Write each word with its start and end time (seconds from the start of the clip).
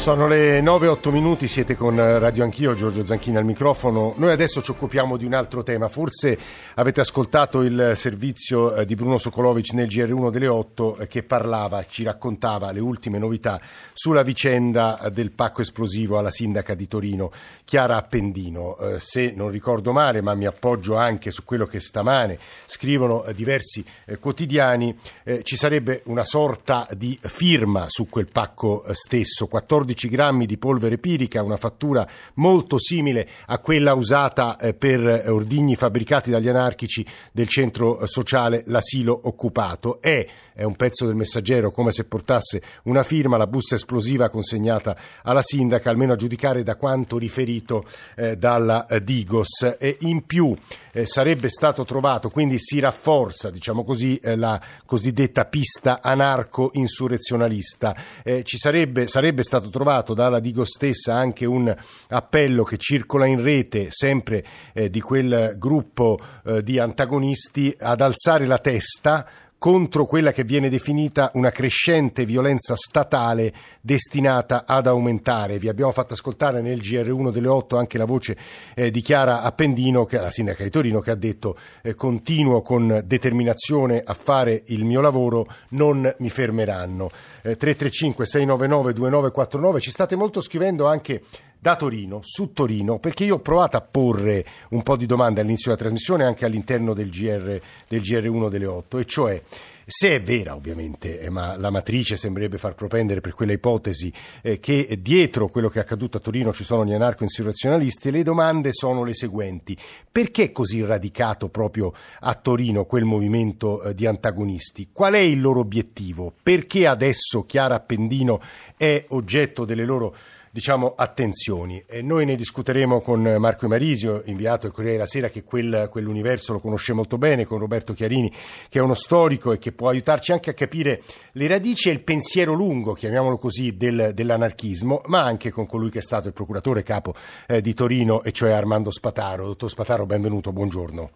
Sono 0.00 0.26
le 0.26 0.62
9-8 0.62 1.10
minuti, 1.10 1.46
siete 1.46 1.76
con 1.76 1.94
Radio 1.94 2.42
Anch'io, 2.42 2.74
Giorgio 2.74 3.04
Zanchini 3.04 3.36
al 3.36 3.44
microfono. 3.44 4.14
Noi 4.16 4.32
adesso 4.32 4.62
ci 4.62 4.70
occupiamo 4.70 5.18
di 5.18 5.26
un 5.26 5.34
altro 5.34 5.62
tema. 5.62 5.88
Forse 5.88 6.38
avete 6.76 7.02
ascoltato 7.02 7.60
il 7.60 7.92
servizio 7.96 8.76
eh, 8.76 8.86
di 8.86 8.94
Bruno 8.94 9.18
Sokolovic 9.18 9.74
nel 9.74 9.88
GR1 9.88 10.30
delle 10.30 10.46
8 10.46 10.96
eh, 10.96 11.06
che 11.06 11.22
parlava, 11.22 11.84
ci 11.84 12.02
raccontava 12.02 12.72
le 12.72 12.80
ultime 12.80 13.18
novità 13.18 13.60
sulla 13.92 14.22
vicenda 14.22 14.98
eh, 15.02 15.10
del 15.10 15.32
pacco 15.32 15.60
esplosivo 15.60 16.16
alla 16.16 16.30
sindaca 16.30 16.72
di 16.72 16.88
Torino, 16.88 17.30
Chiara 17.66 17.96
Appendino. 17.96 18.78
Se 18.96 19.34
non 19.36 19.50
ricordo 19.50 19.92
male, 19.92 20.22
ma 20.22 20.34
mi 20.34 20.46
appoggio 20.46 20.96
anche 20.96 21.30
su 21.30 21.44
quello 21.44 21.66
che 21.66 21.78
stamane 21.78 22.38
scrivono 22.64 23.26
diversi 23.34 23.84
quotidiani, 24.18 24.96
ci 25.42 25.56
sarebbe 25.56 26.00
una 26.06 26.24
sorta 26.24 26.88
di 26.92 27.18
firma 27.20 27.84
su 27.88 28.08
quel 28.08 28.28
pacco 28.30 28.84
stesso, 28.92 29.46
14 29.46 29.88
14 29.90 30.08
grammi 30.08 30.46
di 30.46 30.56
polvere 30.56 30.98
pirica, 30.98 31.42
una 31.42 31.56
fattura 31.56 32.06
molto 32.34 32.78
simile 32.78 33.28
a 33.46 33.58
quella 33.58 33.94
usata 33.94 34.56
eh, 34.56 34.74
per 34.74 35.24
ordigni 35.28 35.74
fabbricati 35.74 36.30
dagli 36.30 36.48
anarchici 36.48 37.04
del 37.32 37.48
centro 37.48 38.06
sociale 38.06 38.62
L'Asilo 38.66 39.18
Occupato. 39.24 40.00
È, 40.00 40.24
è 40.52 40.62
un 40.62 40.76
pezzo 40.76 41.06
del 41.06 41.16
messaggero 41.16 41.72
come 41.72 41.90
se 41.90 42.04
portasse 42.04 42.62
una 42.84 43.02
firma, 43.02 43.36
la 43.36 43.46
busta 43.46 43.74
esplosiva 43.74 44.28
consegnata 44.28 44.96
alla 45.22 45.42
sindaca, 45.42 45.90
almeno 45.90 46.12
a 46.12 46.16
giudicare 46.16 46.62
da 46.62 46.76
quanto 46.76 47.18
riferito 47.18 47.84
eh, 48.14 48.36
dalla 48.36 48.86
eh, 48.86 49.02
Digos. 49.02 49.74
E 49.78 49.96
in 50.00 50.24
più 50.24 50.54
eh, 50.92 51.06
sarebbe 51.06 51.48
stato 51.48 51.84
trovato, 51.84 52.30
quindi 52.30 52.58
si 52.58 52.78
rafforza, 52.80 53.50
diciamo 53.50 53.84
così, 53.84 54.16
eh, 54.16 54.36
la 54.36 54.60
cosiddetta 54.86 55.44
pista 55.44 56.00
anarco-insurrezionalista. 56.02 57.96
Eh, 58.22 58.42
ci 58.44 58.56
sarebbe, 58.58 59.06
sarebbe 59.06 59.42
stato 59.42 59.68
trovato 59.68 60.14
dalla 60.14 60.40
Digo 60.40 60.64
stessa 60.64 61.14
anche 61.14 61.44
un 61.44 61.74
appello 62.08 62.62
che 62.64 62.76
circola 62.78 63.26
in 63.26 63.42
rete, 63.42 63.88
sempre 63.90 64.44
eh, 64.72 64.90
di 64.90 65.00
quel 65.00 65.54
gruppo 65.58 66.18
eh, 66.44 66.62
di 66.62 66.78
antagonisti, 66.78 67.74
ad 67.78 68.00
alzare 68.00 68.46
la 68.46 68.58
testa 68.58 69.26
contro 69.60 70.06
quella 70.06 70.32
che 70.32 70.42
viene 70.42 70.70
definita 70.70 71.30
una 71.34 71.50
crescente 71.50 72.24
violenza 72.24 72.74
statale 72.76 73.52
destinata 73.82 74.64
ad 74.66 74.86
aumentare. 74.86 75.58
Vi 75.58 75.68
abbiamo 75.68 75.92
fatto 75.92 76.14
ascoltare 76.14 76.62
nel 76.62 76.78
GR1 76.78 77.30
delle 77.30 77.48
8 77.48 77.76
anche 77.76 77.98
la 77.98 78.06
voce 78.06 78.38
eh, 78.74 78.90
di 78.90 79.02
Chiara 79.02 79.42
Appendino, 79.42 80.06
che, 80.06 80.16
la 80.16 80.30
sindaca 80.30 80.62
di 80.64 80.70
Torino, 80.70 81.00
che 81.00 81.10
ha 81.10 81.14
detto 81.14 81.58
eh, 81.82 81.94
continuo 81.94 82.62
con 82.62 83.02
determinazione 83.04 84.02
a 84.02 84.14
fare 84.14 84.62
il 84.68 84.86
mio 84.86 85.02
lavoro, 85.02 85.46
non 85.72 86.10
mi 86.16 86.30
fermeranno. 86.30 87.10
Eh, 87.42 87.56
335 87.56 88.24
699 88.24 88.92
2949, 88.94 89.80
ci 89.80 89.90
state 89.90 90.16
molto 90.16 90.40
scrivendo 90.40 90.86
anche 90.86 91.20
da 91.60 91.76
Torino, 91.76 92.20
su 92.22 92.52
Torino, 92.52 92.98
perché 92.98 93.24
io 93.24 93.34
ho 93.34 93.40
provato 93.40 93.76
a 93.76 93.82
porre 93.82 94.44
un 94.70 94.82
po' 94.82 94.96
di 94.96 95.04
domande 95.04 95.40
all'inizio 95.42 95.70
della 95.70 95.82
trasmissione 95.82 96.24
anche 96.24 96.46
all'interno 96.46 96.94
del, 96.94 97.10
GR, 97.10 97.60
del 97.86 98.00
GR1 98.00 98.48
delle 98.48 98.66
8, 98.66 98.98
e 98.98 99.04
cioè 99.04 99.42
se 99.84 100.14
è 100.14 100.22
vera 100.22 100.54
ovviamente, 100.54 101.18
eh, 101.18 101.30
ma 101.30 101.56
la 101.56 101.70
matrice 101.70 102.14
sembrerebbe 102.14 102.58
far 102.58 102.76
propendere 102.76 103.20
per 103.20 103.34
quella 103.34 103.52
ipotesi 103.52 104.12
eh, 104.40 104.60
che 104.60 104.98
dietro 105.02 105.48
quello 105.48 105.68
che 105.68 105.80
è 105.80 105.82
accaduto 105.82 106.16
a 106.16 106.20
Torino 106.20 106.52
ci 106.52 106.62
sono 106.62 106.84
gli 106.84 106.92
anarco-insurrezionalisti, 106.92 108.12
le 108.12 108.22
domande 108.22 108.72
sono 108.72 109.02
le 109.02 109.14
seguenti. 109.14 109.76
Perché 110.10 110.44
è 110.44 110.52
così 110.52 110.84
radicato 110.84 111.48
proprio 111.48 111.92
a 112.20 112.34
Torino 112.36 112.84
quel 112.84 113.04
movimento 113.04 113.82
eh, 113.82 113.94
di 113.94 114.06
antagonisti? 114.06 114.90
Qual 114.92 115.14
è 115.14 115.18
il 115.18 115.40
loro 115.40 115.58
obiettivo? 115.58 116.32
Perché 116.40 116.86
adesso 116.86 117.44
Chiara 117.44 117.74
Appendino 117.74 118.40
è 118.76 119.04
oggetto 119.08 119.64
delle 119.64 119.84
loro 119.84 120.14
diciamo, 120.50 120.94
attenzioni. 120.96 121.82
E 121.86 122.02
noi 122.02 122.24
ne 122.24 122.34
discuteremo 122.34 123.00
con 123.00 123.22
Marco 123.38 123.68
Marisio, 123.68 124.22
inviato 124.26 124.66
al 124.66 124.72
Corriere 124.72 124.96
della 124.96 125.08
Sera, 125.08 125.28
che 125.28 125.44
quel, 125.44 125.88
quell'universo 125.90 126.52
lo 126.52 126.60
conosce 126.60 126.92
molto 126.92 127.18
bene, 127.18 127.44
con 127.44 127.58
Roberto 127.58 127.92
Chiarini, 127.92 128.32
che 128.68 128.78
è 128.78 128.82
uno 128.82 128.94
storico 128.94 129.52
e 129.52 129.58
che 129.58 129.72
può 129.72 129.88
aiutarci 129.88 130.32
anche 130.32 130.50
a 130.50 130.54
capire 130.54 131.02
le 131.32 131.46
radici 131.46 131.88
e 131.88 131.92
il 131.92 132.02
pensiero 132.02 132.52
lungo, 132.52 132.92
chiamiamolo 132.92 133.38
così, 133.38 133.76
del, 133.76 134.10
dell'anarchismo, 134.14 135.02
ma 135.06 135.22
anche 135.22 135.50
con 135.50 135.66
colui 135.66 135.90
che 135.90 135.98
è 135.98 136.02
stato 136.02 136.28
il 136.28 136.34
procuratore 136.34 136.82
capo 136.82 137.14
eh, 137.46 137.60
di 137.60 137.74
Torino, 137.74 138.22
e 138.22 138.32
cioè 138.32 138.50
Armando 138.50 138.90
Spataro. 138.90 139.46
Dottor 139.46 139.70
Spataro, 139.70 140.06
benvenuto, 140.06 140.52
buongiorno. 140.52 141.10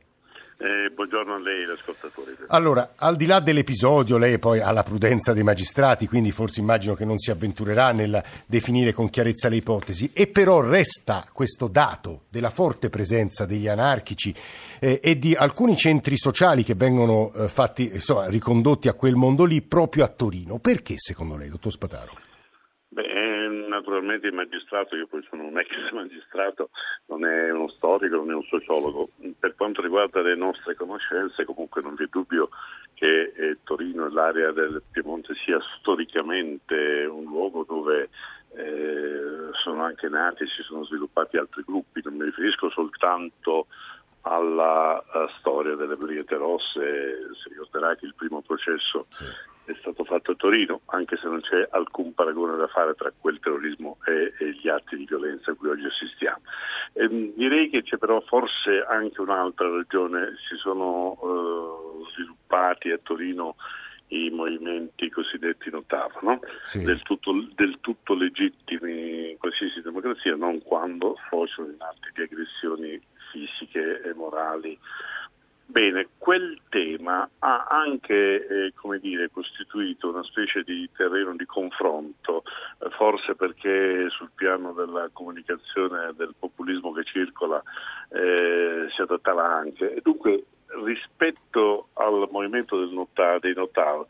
Eh, 0.57 0.91
buongiorno 0.95 1.35
a 1.35 1.39
lei, 1.39 1.65
l'ascoltatore. 1.65 2.37
Allora, 2.49 2.93
al 2.97 3.17
di 3.17 3.27
là 3.27 3.41
dell'episodio, 3.41 4.17
lei 4.17 4.39
poi 4.39 4.61
ha 4.61 4.71
la 4.71 4.85
prudenza 4.85 5.33
dei 5.33 5.43
magistrati, 5.43 6.07
quindi 6.07 6.31
forse 6.31 6.61
immagino 6.61 6.95
che 6.95 7.05
non 7.05 7.19
si 7.19 7.31
avventurerà 7.31 7.91
nel 7.91 8.23
definire 8.47 8.93
con 8.93 9.11
chiarezza 9.11 9.49
le 9.49 9.57
ipotesi, 9.57 10.11
e 10.15 10.29
però 10.29 10.61
resta 10.61 11.27
questo 11.33 11.67
dato 11.67 12.23
della 12.31 12.51
forte 12.51 12.89
presenza 12.89 13.47
degli 13.47 13.67
anarchici 13.67 14.35
eh, 14.79 15.01
e 15.03 15.19
di 15.19 15.35
alcuni 15.35 15.77
centri 15.77 16.17
sociali 16.17 16.63
che 16.63 16.75
vengono 16.75 17.33
eh, 17.35 17.49
fatti, 17.49 17.91
insomma, 17.93 18.29
ricondotti 18.29 18.89
a 18.89 18.95
quel 18.95 19.17
mondo 19.17 19.45
lì 19.45 19.61
proprio 19.61 20.05
a 20.05 20.09
Torino. 20.09 20.59
Perché 20.59 20.95
secondo 20.97 21.37
lei, 21.37 21.49
dottor 21.49 21.73
Spataro? 21.73 22.13
Naturalmente 23.85 24.29
il 24.29 24.33
magistrato, 24.33 24.97
io 24.97 25.07
poi 25.07 25.23
sono 25.29 25.45
un 25.45 25.59
ex 25.59 25.69
magistrato, 25.93 26.71
non 27.07 27.27
è 27.27 27.53
uno 27.53 27.69
storico, 27.69 28.17
non 28.17 28.31
è 28.31 28.35
un 28.35 28.43
sociologo. 28.45 29.11
Per 29.39 29.55
quanto 29.57 29.83
riguarda 29.83 30.23
le 30.23 30.35
nostre 30.37 30.75
conoscenze, 30.75 31.45
comunque 31.45 31.83
non 31.83 31.95
vi 31.95 32.05
è 32.05 32.09
dubbio 32.11 32.49
che 32.95 33.35
eh, 33.37 33.59
Torino 33.63 34.07
e 34.07 34.11
l'area 34.11 34.53
del 34.53 34.83
Piemonte 34.91 35.35
sia 35.45 35.59
storicamente 35.79 37.05
un 37.05 37.25
luogo 37.25 37.65
dove 37.69 38.09
eh, 38.57 39.51
sono 39.63 39.83
anche 39.83 40.09
nati 40.09 40.45
e 40.45 40.47
si 40.47 40.63
sono 40.63 40.87
sviluppati 40.87 41.37
altri 41.37 41.63
gruppi. 41.67 42.01
Non 42.03 42.15
mi 42.15 42.25
riferisco 42.25 42.71
soltanto 42.71 43.67
alla 44.25 45.03
storia 45.39 45.75
delle 45.77 45.97
Brigate 45.97 46.37
Rosse, 46.37 47.29
si 47.43 47.49
ricorderà 47.49 47.95
che 47.97 48.07
il 48.07 48.15
primo 48.15 48.43
processo 48.43 49.07
sì 49.11 49.25
è 49.65 49.75
stato 49.81 50.05
fatto 50.05 50.33
a 50.33 50.35
Torino, 50.35 50.81
anche 50.87 51.17
se 51.17 51.27
non 51.27 51.41
c'è 51.41 51.67
alcun 51.71 52.13
paragone 52.13 52.57
da 52.57 52.67
fare 52.67 52.95
tra 52.95 53.13
quel 53.19 53.41
terrorismo 53.41 53.99
e, 54.05 54.35
e 54.39 54.53
gli 54.53 54.69
atti 54.69 54.97
di 54.97 55.07
violenza 55.07 55.51
a 55.51 55.55
cui 55.55 55.69
oggi 55.69 55.87
assistiamo. 55.87 56.41
E, 56.93 57.05
ehm, 57.05 57.33
direi 57.35 57.71
che 57.71 57.83
c'è 57.83 57.97
però 57.97 58.21
forse 58.21 58.85
anche 58.87 59.21
un'altra 59.21 59.69
ragione, 59.71 60.35
si 60.49 60.57
sono 60.57 61.17
uh, 61.19 62.07
sviluppati 62.13 62.91
a 62.91 62.99
Torino 63.03 63.57
i 64.09 64.29
movimenti 64.31 65.09
cosiddetti 65.09 65.71
notava, 65.71 66.19
no? 66.21 66.39
sì. 66.67 66.85
del, 66.85 67.01
tutto, 67.03 67.33
del, 67.55 67.79
tutto, 67.81 68.15
legittimi 68.15 69.31
in 69.31 69.39
qualsiasi 69.39 69.81
democrazia, 69.81 70.37
non 70.37 70.63
quando 70.63 71.17
sfociano 71.25 71.69
in 71.69 71.81
atti 71.81 72.11
di 72.15 72.23
aggressioni 72.23 73.01
fisiche 73.35 74.03
e 74.03 74.15
morali 74.15 74.79
Bene, 75.67 76.09
quel 76.19 76.61
tema 76.69 77.29
ha 77.39 77.67
anche 77.69 78.47
eh, 78.47 78.73
dire, 79.01 79.31
costituito 79.31 80.11
una 80.11 80.23
specie 80.23 80.63
di 80.63 80.89
terreno 80.95 81.35
di 81.35 81.47
confronto, 81.47 82.45
eh, 82.81 82.91
forse 82.91 83.35
perché 83.35 84.09
sul 84.11 84.31
piano 84.35 84.73
della 84.73 85.09
comunicazione 85.13 86.13
del 86.17 86.35
populismo 86.39 86.93
che 86.93 87.05
circola 87.05 87.63
eh, 88.11 88.89
si 88.95 89.01
adattava 89.01 89.47
anche. 89.47 90.01
Dunque, 90.03 90.45
rispetto 90.85 91.89
al 91.95 92.29
movimento 92.31 92.77
nota- 92.91 93.39
dei 93.39 93.55
Notar, 93.55 94.05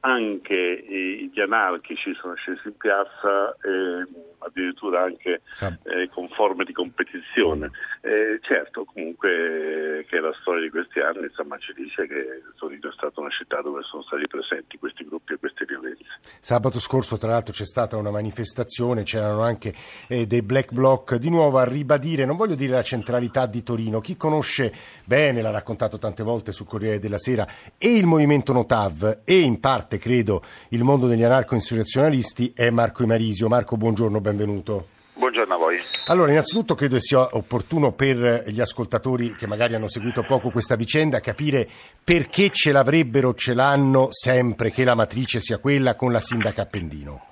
anche 0.00 1.30
gli 1.32 1.40
anarchici 1.40 2.14
sono 2.14 2.34
scesi 2.34 2.68
in 2.68 2.76
piazza, 2.76 3.54
eh, 3.62 4.06
addirittura 4.38 5.02
anche 5.02 5.42
eh, 5.60 6.08
con 6.08 6.28
forme 6.28 6.64
di 6.64 6.72
competizione. 6.72 7.70
Eh, 8.00 8.38
certo, 8.40 8.84
comunque 8.84 10.06
che 10.08 10.20
la 10.20 10.32
storia 10.40 10.62
di 10.62 10.70
questi 10.70 11.00
anni 11.00 11.24
insomma, 11.24 11.58
ci 11.58 11.74
dice 11.74 12.06
che 12.06 12.42
Torino 12.56 12.88
è 12.88 12.92
stata 12.92 13.20
una 13.20 13.30
città 13.30 13.60
dove 13.60 13.82
sono 13.82 14.02
stati 14.02 14.26
presenti 14.26 14.78
questi 14.78 15.04
gruppi 15.04 15.34
e 15.34 15.36
queste 15.36 15.66
violenze. 15.66 16.04
Sabato 16.38 16.80
scorso 16.80 17.18
tra 17.18 17.28
l'altro 17.28 17.52
c'è 17.52 17.66
stata 17.66 17.96
una 17.96 18.10
manifestazione, 18.10 19.02
c'erano 19.02 19.42
anche 19.42 19.74
eh, 20.08 20.26
dei 20.26 20.42
black 20.42 20.72
bloc 20.72 21.16
di 21.16 21.28
nuovo 21.28 21.58
a 21.58 21.64
ribadire, 21.64 22.24
non 22.24 22.36
voglio 22.36 22.54
dire 22.54 22.72
la 22.72 22.82
centralità 22.82 23.44
di 23.46 23.62
Torino, 23.62 24.00
chi 24.00 24.16
conosce 24.16 24.72
bene, 25.04 25.42
l'ha 25.42 25.50
raccontato 25.50 25.98
tante 25.98 26.22
volte 26.22 26.52
sul 26.52 26.66
Corriere 26.66 26.98
della 26.98 27.18
Sera, 27.18 27.46
e 27.76 27.96
il 27.96 28.06
movimento 28.06 28.52
Notav 28.52 29.20
e 29.24 29.38
in 29.38 29.60
parte 29.60 29.89
parte, 29.90 29.98
credo, 29.98 30.42
il 30.70 30.84
mondo 30.84 31.08
degli 31.08 31.24
anarco-insurrezionalisti 31.24 32.52
è 32.54 32.70
Marco 32.70 33.02
Imarisio. 33.02 33.48
Marco, 33.48 33.76
buongiorno, 33.76 34.20
benvenuto. 34.20 34.86
Buongiorno 35.14 35.54
a 35.54 35.56
voi. 35.56 35.78
Allora, 36.06 36.30
innanzitutto 36.30 36.74
credo 36.74 36.98
sia 37.00 37.34
opportuno 37.34 37.92
per 37.92 38.44
gli 38.46 38.60
ascoltatori 38.60 39.34
che 39.34 39.46
magari 39.48 39.74
hanno 39.74 39.88
seguito 39.88 40.22
poco 40.22 40.50
questa 40.50 40.76
vicenda 40.76 41.18
capire 41.18 41.68
perché 42.02 42.50
ce 42.50 42.70
l'avrebbero, 42.72 43.34
ce 43.34 43.52
l'hanno 43.52 44.06
sempre 44.10 44.70
che 44.70 44.84
la 44.84 44.94
matrice 44.94 45.40
sia 45.40 45.58
quella 45.58 45.94
con 45.96 46.12
la 46.12 46.20
sindaca 46.20 46.62
Appendino. 46.62 47.26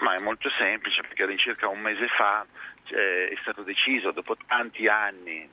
Ma 0.00 0.14
è 0.14 0.22
molto 0.22 0.50
semplice 0.50 1.00
perché 1.00 1.22
all'incirca 1.22 1.68
un 1.68 1.80
mese 1.80 2.06
fa 2.16 2.44
eh, 2.90 3.32
è 3.32 3.38
stato 3.40 3.62
deciso, 3.62 4.12
dopo 4.12 4.36
tanti 4.46 4.86
anni 4.86 5.48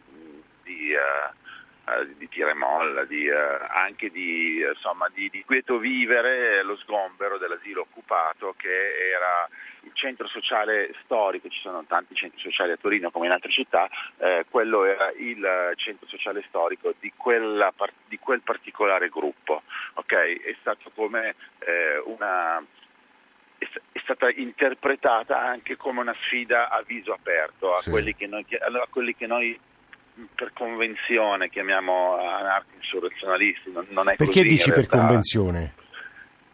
di 0.63 0.91
eh, 0.91 1.39
di 2.15 2.29
tira 2.29 2.51
e 2.51 2.53
molla, 2.53 3.05
di, 3.05 3.25
eh, 3.27 3.57
anche 3.69 4.09
di, 4.11 4.61
insomma, 4.61 5.09
di, 5.13 5.29
di 5.29 5.43
quieto 5.43 5.77
vivere, 5.77 6.63
lo 6.63 6.77
sgombero 6.77 7.37
dell'asilo 7.37 7.81
occupato 7.81 8.53
che 8.55 9.11
era 9.13 9.49
il 9.83 9.91
centro 9.93 10.27
sociale 10.27 10.93
storico, 11.03 11.49
ci 11.49 11.59
sono 11.59 11.83
tanti 11.85 12.13
centri 12.13 12.39
sociali 12.39 12.71
a 12.71 12.77
Torino 12.77 13.09
come 13.09 13.25
in 13.25 13.31
altre 13.31 13.51
città, 13.51 13.89
eh, 14.17 14.45
quello 14.49 14.85
era 14.85 15.11
il 15.17 15.73
centro 15.75 16.07
sociale 16.07 16.43
storico 16.47 16.93
di, 16.99 17.11
quella, 17.15 17.73
di 18.07 18.19
quel 18.19 18.41
particolare 18.41 19.09
gruppo. 19.09 19.63
Okay? 19.95 20.39
È 20.39 20.55
stato 20.59 20.91
come 20.93 21.35
eh, 21.59 22.01
una 22.05 22.63
è 23.91 23.99
stata 23.99 24.27
interpretata 24.31 25.39
anche 25.39 25.77
come 25.77 25.99
una 25.99 26.15
sfida 26.23 26.69
a 26.69 26.81
viso 26.81 27.13
aperto 27.13 27.75
a, 27.75 27.81
sì. 27.81 27.91
quelli, 27.91 28.15
che 28.15 28.25
noi, 28.25 28.43
a 28.59 28.87
quelli 28.89 29.15
che 29.15 29.27
noi 29.27 29.59
per 30.35 30.51
convenzione 30.53 31.49
chiamiamo 31.49 32.17
anarco-insurrezionalisti. 32.17 33.71
Non, 33.71 33.85
non 33.89 34.05
Perché 34.05 34.25
così, 34.25 34.47
dici 34.47 34.71
per 34.71 34.87
convenzione? 34.87 35.73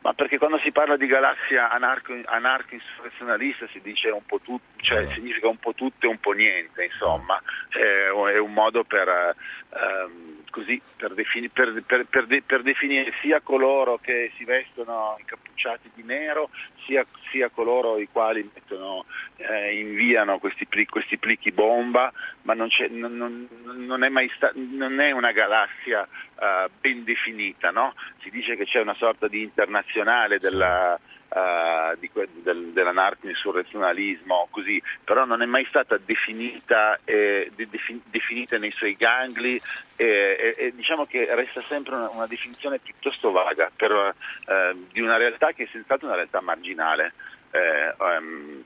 Ma 0.07 0.13
perché 0.13 0.37
quando 0.37 0.57
si 0.59 0.71
parla 0.71 0.95
di 0.95 1.05
galassia 1.05 1.69
anarco, 1.69 2.13
insurrezionalista 2.13 3.67
si 3.73 3.81
dice 3.81 4.07
un 4.07 4.23
po' 4.25 4.39
tutto, 4.39 4.63
cioè 4.77 5.03
no. 5.03 5.11
significa 5.11 5.49
un 5.49 5.57
po' 5.57 5.73
tutto 5.73 6.05
e 6.05 6.09
un 6.09 6.17
po' 6.21 6.31
niente, 6.31 6.85
insomma, 6.85 7.41
è, 7.67 8.07
è 8.07 8.37
un 8.37 8.53
modo 8.53 8.85
per, 8.85 9.09
ehm, 9.09 10.43
così, 10.49 10.81
per, 10.95 11.13
defini, 11.13 11.49
per, 11.49 11.83
per, 11.83 12.61
definire 12.61 13.11
sia 13.21 13.41
coloro 13.41 13.97
che 14.01 14.31
si 14.37 14.45
vestono 14.45 15.17
incappucciati 15.19 15.91
di 15.93 16.03
nero, 16.03 16.51
sia, 16.85 17.05
sia 17.29 17.49
coloro 17.49 17.99
i 17.99 18.07
quali 18.09 18.49
mettono, 18.53 19.03
eh, 19.35 19.77
inviano 19.77 20.39
questi, 20.39 20.65
questi, 20.85 21.17
plichi 21.17 21.51
bomba, 21.51 22.13
ma 22.43 22.53
non, 22.53 22.69
non, 22.91 23.45
non, 23.75 24.03
è 24.05 24.07
mai 24.07 24.31
sta, 24.37 24.51
non 24.55 25.01
è 25.01 25.11
una 25.11 25.33
galassia 25.33 26.07
uh, 26.35 26.71
ben 26.79 27.03
definita, 27.03 27.71
no? 27.71 27.93
si 28.21 28.29
dice 28.29 28.55
che 28.55 28.65
c'è 28.65 28.79
una 28.79 28.95
sorta 28.95 29.27
di 29.27 29.41
internazionale 29.41 29.95
della, 30.39 30.99
uh, 31.29 32.11
que- 32.11 32.29
del, 32.43 32.71
dell'anarco-insurrezionalismo, 32.73 34.47
così, 34.51 34.81
però 35.03 35.25
non 35.25 35.41
è 35.41 35.45
mai 35.45 35.65
stata 35.65 35.97
definita, 36.03 36.99
eh, 37.03 37.51
de- 37.55 37.69
definita 38.05 38.57
nei 38.57 38.71
suoi 38.71 38.95
gangli 38.95 39.59
e, 39.95 40.55
e, 40.57 40.73
diciamo 40.75 41.05
che 41.05 41.27
resta 41.33 41.61
sempre 41.67 41.95
una, 41.95 42.09
una 42.09 42.27
definizione 42.27 42.79
piuttosto 42.79 43.31
vaga 43.31 43.71
per, 43.75 43.91
uh, 43.91 44.85
di 44.91 45.01
una 45.01 45.17
realtà 45.17 45.51
che 45.51 45.63
è 45.63 45.69
senz'altro 45.71 46.07
una 46.07 46.15
realtà 46.15 46.41
marginale. 46.41 47.13
Eh, 47.51 47.93
um, 47.97 48.63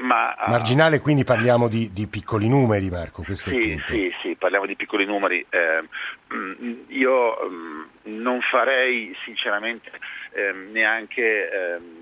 ma, 0.00 0.34
Marginale, 0.46 1.00
quindi 1.00 1.22
parliamo 1.22 1.68
di, 1.68 1.92
di 1.92 2.06
piccoli 2.06 2.48
numeri, 2.48 2.88
Marco. 2.88 3.22
sì, 3.34 3.78
sì, 3.88 4.12
sì, 4.22 4.36
parliamo 4.38 4.64
di 4.64 4.74
piccoli 4.74 5.04
numeri. 5.04 5.44
Eh, 5.50 5.84
io 6.88 7.34
mh, 7.34 7.88
non 8.04 8.40
farei 8.40 9.14
sinceramente 9.24 9.90
eh, 10.32 10.52
neanche. 10.52 11.50
Eh, 11.50 12.00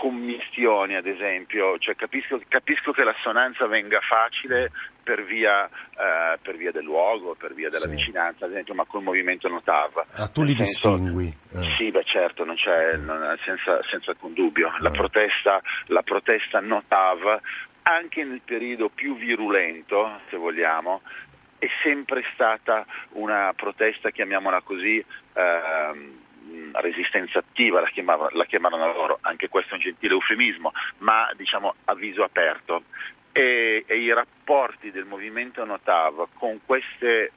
commistioni 0.00 0.96
ad 0.96 1.04
esempio, 1.04 1.76
cioè, 1.78 1.94
capisco, 1.94 2.40
capisco, 2.48 2.90
che 2.90 3.04
l'assonanza 3.04 3.66
venga 3.66 4.00
facile 4.00 4.70
per 5.02 5.24
via, 5.24 5.66
eh, 5.66 6.38
per 6.40 6.56
via 6.56 6.72
del 6.72 6.84
luogo, 6.84 7.34
per 7.34 7.52
via 7.52 7.68
della 7.68 7.86
sì. 7.86 7.96
vicinanza 7.96 8.46
ad 8.46 8.52
esempio, 8.52 8.72
ma 8.72 8.86
col 8.86 9.02
movimento 9.02 9.46
Notav. 9.48 10.06
Ah, 10.12 10.28
tu 10.28 10.42
li 10.42 10.54
senso, 10.56 10.96
distingui? 10.96 11.36
Eh. 11.52 11.74
Sì, 11.76 11.90
beh 11.90 12.04
certo, 12.04 12.44
non 12.44 12.54
c'è, 12.54 12.96
non, 12.96 13.36
senza, 13.44 13.80
senza, 13.90 14.12
alcun 14.12 14.32
dubbio. 14.32 14.72
La, 14.78 14.88
eh. 14.88 14.92
protesta, 14.92 15.60
la 15.86 16.02
protesta 16.02 16.60
Notav, 16.60 17.38
anche 17.82 18.24
nel 18.24 18.40
periodo 18.42 18.88
più 18.88 19.16
virulento, 19.16 20.20
se 20.30 20.38
vogliamo, 20.38 21.02
è 21.58 21.68
sempre 21.82 22.24
stata 22.32 22.86
una 23.10 23.52
protesta, 23.54 24.08
chiamiamola 24.10 24.62
così, 24.62 25.04
ehm, 25.34 26.28
resistenza 26.74 27.38
attiva, 27.38 27.80
la, 27.80 27.88
chiamava, 27.88 28.28
la 28.32 28.44
chiamarono 28.44 28.92
loro, 28.92 29.18
anche 29.22 29.48
questo 29.48 29.72
è 29.72 29.76
un 29.76 29.82
gentile 29.82 30.14
eufemismo, 30.14 30.72
ma 30.98 31.30
diciamo 31.36 31.74
a 31.84 31.94
viso 31.94 32.22
aperto. 32.22 32.84
E, 33.32 33.84
e 33.86 33.96
i 33.96 34.12
rapporti 34.12 34.90
del 34.90 35.04
movimento 35.04 35.64
Notav 35.64 36.30
con 36.34 36.58
queste 36.66 37.30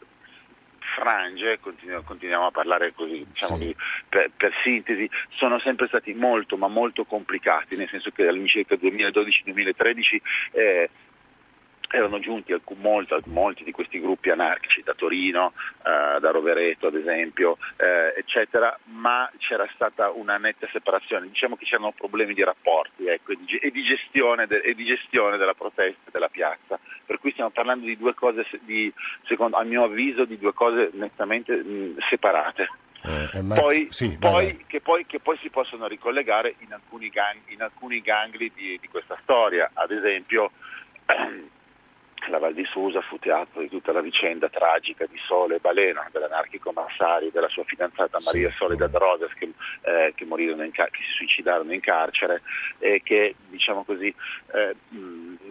frange, 0.95 1.59
continuiamo, 1.59 2.03
continuiamo 2.03 2.47
a 2.47 2.51
parlare 2.51 2.93
così, 2.93 3.25
diciamo 3.27 3.57
sì. 3.57 3.75
per, 4.09 4.31
per, 4.35 4.53
sintesi, 4.63 5.09
sono 5.29 5.59
sempre 5.59 5.87
stati 5.87 6.13
molto 6.13 6.57
ma 6.57 6.67
molto 6.67 7.03
complicati, 7.05 7.75
nel 7.75 7.89
senso 7.89 8.11
che 8.11 8.27
all'incirca 8.27 8.75
2012-2013 8.75 10.21
eh, 10.51 10.89
erano 11.93 12.19
giunti 12.19 12.59
molti, 12.77 13.13
molti, 13.25 13.63
di 13.63 13.71
questi 13.71 14.01
gruppi 14.01 14.31
anarchici 14.31 14.81
da 14.81 14.95
Torino, 14.95 15.53
eh, 15.85 16.19
da 16.19 16.31
Rovereto 16.31 16.87
ad 16.87 16.95
esempio, 16.95 17.57
eh, 17.77 18.15
eccetera, 18.17 18.77
ma 18.85 19.29
c'era 19.37 19.67
stata 19.75 20.09
una 20.09 20.37
netta 20.37 20.67
separazione, 20.71 21.27
diciamo 21.27 21.55
che 21.55 21.65
c'erano 21.65 21.91
problemi 21.91 22.33
di 22.33 22.43
rapporti 22.43 23.05
ecco, 23.05 23.33
e, 23.33 23.37
di, 23.45 23.57
e, 23.57 23.69
di 23.69 23.83
de, 24.47 24.57
e, 24.57 24.73
di, 24.73 24.85
gestione 24.85 25.37
della 25.37 25.53
protesta 25.53 26.09
della 26.11 26.29
piazza, 26.29 26.79
per 27.05 27.19
cui 27.19 27.31
stiamo 27.31 27.51
parlando 27.51 27.85
di 27.85 27.95
due 27.95 28.15
cose, 28.15 28.43
di, 28.61 28.91
secondo, 29.27 29.57
a 29.57 29.63
mio 29.63 29.83
avviso, 29.83 30.25
di 30.25 30.39
due 30.39 30.53
cose 30.53 30.89
nettamente 30.93 31.55
mh, 31.55 31.97
separate. 32.09 32.69
Eh, 33.03 33.41
ma... 33.43 33.53
poi, 33.53 33.87
sì, 33.91 34.17
poi, 34.17 34.63
che 34.65 34.81
poi, 34.81 35.05
che 35.05 35.19
poi, 35.19 35.37
si 35.41 35.49
possono 35.49 35.87
ricollegare 35.87 36.55
in 36.59 36.73
alcuni, 36.73 37.09
gang, 37.09 37.37
in 37.47 37.61
alcuni 37.61 38.01
gangli 38.01 38.51
di, 38.55 38.79
di 38.81 38.87
questa 38.87 39.17
storia, 39.21 39.69
ad 39.73 39.91
esempio 39.91 40.51
la 42.29 42.39
Val 42.39 42.53
di 42.53 42.65
Susa 42.65 43.01
fu 43.01 43.17
teatro 43.19 43.61
di 43.61 43.69
tutta 43.69 43.91
la 43.91 44.01
vicenda 44.01 44.49
tragica 44.49 45.05
di 45.05 45.17
Sole 45.25 45.59
Baleno, 45.59 46.05
dell'anarchico 46.11 46.71
Massari, 46.71 47.31
della 47.31 47.49
sua 47.49 47.63
fidanzata 47.63 48.19
Maria 48.23 48.51
Soledad 48.57 48.95
Rosas 48.95 49.31
che, 49.33 49.51
eh, 49.81 50.13
che, 50.15 50.25
car- 50.71 50.89
che, 50.89 51.03
si 51.03 51.11
suicidarono 51.17 51.73
in 51.73 51.79
carcere 51.79 52.41
e 52.79 53.01
che, 53.03 53.35
diciamo 53.47 53.83
così, 53.83 54.13
eh, 54.53 54.75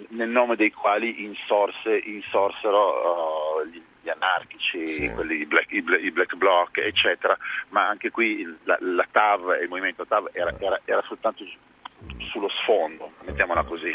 nel 0.09 0.29
nome 0.29 0.57
dei 0.57 0.73
quali 0.73 1.25
insorse, 1.25 1.97
insorsero 1.97 2.79
oh, 2.79 3.67
gli, 3.67 3.81
gli 4.03 4.09
anarchici, 4.09 4.89
sì. 4.89 5.11
quelli, 5.11 5.47
black, 5.47 5.73
i, 5.73 5.83
black, 5.83 6.03
i, 6.03 6.11
black, 6.11 6.35
bloc, 6.37 6.79
eccetera, 6.79 7.37
ma 7.69 7.89
anche 7.89 8.11
qui 8.11 8.45
la, 8.65 8.77
la 8.81 9.07
TAV 9.11 9.53
e 9.53 9.63
il 9.63 9.69
movimento 9.69 10.07
TAV 10.07 10.31
era, 10.33 10.55
era, 10.59 10.81
era 10.85 11.03
soltanto 11.07 11.45
sullo 12.31 12.49
sfondo, 12.63 13.11
mettiamola 13.27 13.63
così. 13.65 13.95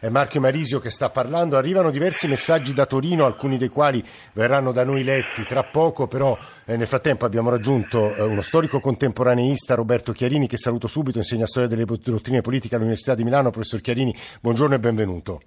È 0.00 0.08
Marco 0.08 0.40
Marisio 0.40 0.78
che 0.78 0.90
sta 0.90 1.10
parlando, 1.10 1.56
arrivano 1.56 1.90
diversi 1.90 2.26
messaggi 2.26 2.72
da 2.72 2.86
Torino, 2.86 3.26
alcuni 3.26 3.58
dei 3.58 3.68
quali 3.68 4.02
verranno 4.32 4.72
da 4.72 4.84
noi 4.84 5.04
letti 5.04 5.44
tra 5.44 5.64
poco, 5.64 6.06
però 6.06 6.36
eh, 6.64 6.76
nel 6.76 6.86
frattempo 6.86 7.24
abbiamo 7.24 7.50
raggiunto 7.50 8.14
eh, 8.14 8.22
uno 8.22 8.40
storico 8.40 8.80
contemporaneista, 8.80 9.74
Roberto 9.74 10.12
Chiarini, 10.12 10.48
che 10.48 10.56
saluto 10.56 10.86
subito, 10.86 11.18
insegna 11.18 11.46
storia 11.46 11.68
delle 11.68 11.84
dottrine 11.84 12.40
politiche 12.40 12.74
all'Università 12.74 13.14
di 13.14 13.24
Milano. 13.24 13.50
Professor 13.50 13.80
Chiarini, 13.80 14.14
buongiorno 14.40 14.74
e 14.74 14.78
benvenuto. 14.78 15.40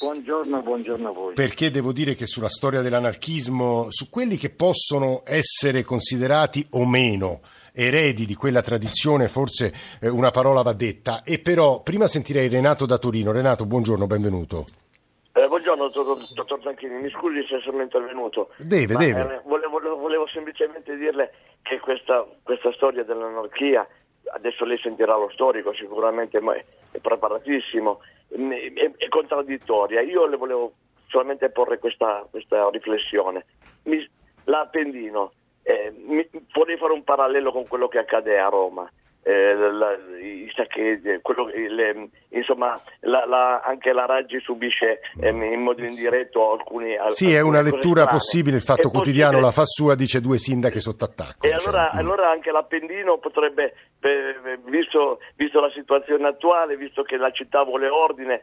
Buongiorno, 0.00 0.62
buongiorno 0.62 1.08
a 1.08 1.12
voi. 1.12 1.34
Perché 1.34 1.70
devo 1.70 1.92
dire 1.92 2.14
che 2.14 2.24
sulla 2.24 2.48
storia 2.48 2.80
dell'anarchismo, 2.80 3.90
su 3.90 4.08
quelli 4.08 4.38
che 4.38 4.48
possono 4.48 5.22
essere 5.26 5.84
considerati 5.84 6.66
o 6.70 6.86
meno 6.86 7.40
eredi 7.72 8.26
di 8.26 8.34
quella 8.34 8.62
tradizione, 8.62 9.28
forse 9.28 9.72
eh, 10.00 10.08
una 10.08 10.30
parola 10.30 10.62
va 10.62 10.72
detta. 10.72 11.22
E 11.22 11.38
però 11.38 11.82
prima 11.82 12.06
sentirei 12.06 12.48
Renato 12.48 12.86
da 12.86 12.98
Torino. 12.98 13.32
Renato, 13.32 13.66
buongiorno, 13.66 14.06
benvenuto. 14.06 14.64
Eh, 15.32 15.46
buongiorno 15.46 15.88
dottor 15.88 16.60
Zanchini, 16.62 17.00
mi 17.00 17.10
scusi 17.10 17.40
se 17.46 17.60
sono 17.64 17.82
intervenuto. 17.82 18.50
Deve, 18.58 18.94
ma, 18.94 18.98
deve. 18.98 19.20
Eh, 19.20 19.40
volevo, 19.44 19.78
volevo, 19.96 20.26
semplicemente 20.26 20.96
dirle 20.96 21.32
che 21.62 21.78
questa, 21.78 22.26
questa 22.42 22.72
storia 22.72 23.04
dell'anarchia, 23.04 23.86
adesso 24.32 24.64
lei 24.64 24.78
sentirà 24.78 25.16
lo 25.16 25.30
storico 25.32 25.72
sicuramente, 25.72 26.40
ma 26.40 26.54
è, 26.54 26.64
preparatissimo, 27.00 28.00
è, 28.28 28.92
è, 28.98 29.08
contraddittoria. 29.08 30.00
Io 30.00 30.26
le 30.26 30.36
volevo 30.36 30.72
solamente 31.06 31.48
porre 31.50 31.78
questa, 31.78 32.26
questa 32.28 32.68
riflessione. 32.70 33.46
Mi, 33.84 34.06
L'Appendino 34.44 35.32
eh, 35.70 35.92
mi, 35.96 36.28
vorrei 36.52 36.76
fare 36.76 36.92
un 36.92 37.04
parallelo 37.04 37.52
con 37.52 37.66
quello 37.66 37.88
che 37.88 37.98
accade 37.98 38.38
a 38.38 38.48
Roma. 38.48 38.90
Eh, 39.22 39.54
la, 39.54 39.92
i 40.22 40.50
saccheggi, 40.54 41.20
le, 41.68 42.08
insomma, 42.30 42.80
la, 43.00 43.26
la, 43.26 43.60
anche 43.60 43.92
la 43.92 44.06
Raggi 44.06 44.40
subisce 44.40 45.00
ehm, 45.20 45.42
in 45.42 45.60
modo 45.60 45.84
indiretto 45.84 46.52
alcuni. 46.52 46.96
Sì, 47.08 47.34
è 47.34 47.40
una 47.40 47.60
lettura 47.60 48.06
possibile. 48.06 48.56
Il 48.56 48.62
Fatto 48.62 48.88
è 48.88 48.90
Quotidiano 48.90 49.38
possibile. 49.38 49.46
la 49.46 49.52
fa 49.52 49.64
sua, 49.64 49.94
dice 49.94 50.20
due 50.20 50.38
sindachi 50.38 50.80
sotto 50.80 51.04
attacco. 51.04 51.46
E 51.46 51.50
diciamo. 51.50 51.68
allora, 51.68 51.90
mm. 51.92 51.98
allora, 51.98 52.30
anche 52.30 52.50
l'Appendino 52.50 53.18
potrebbe, 53.18 53.74
eh, 54.00 54.58
visto, 54.64 55.20
visto 55.36 55.60
la 55.60 55.70
situazione 55.70 56.26
attuale, 56.26 56.76
visto 56.76 57.02
che 57.02 57.18
la 57.18 57.30
città 57.30 57.62
vuole 57.62 57.88
ordine, 57.88 58.40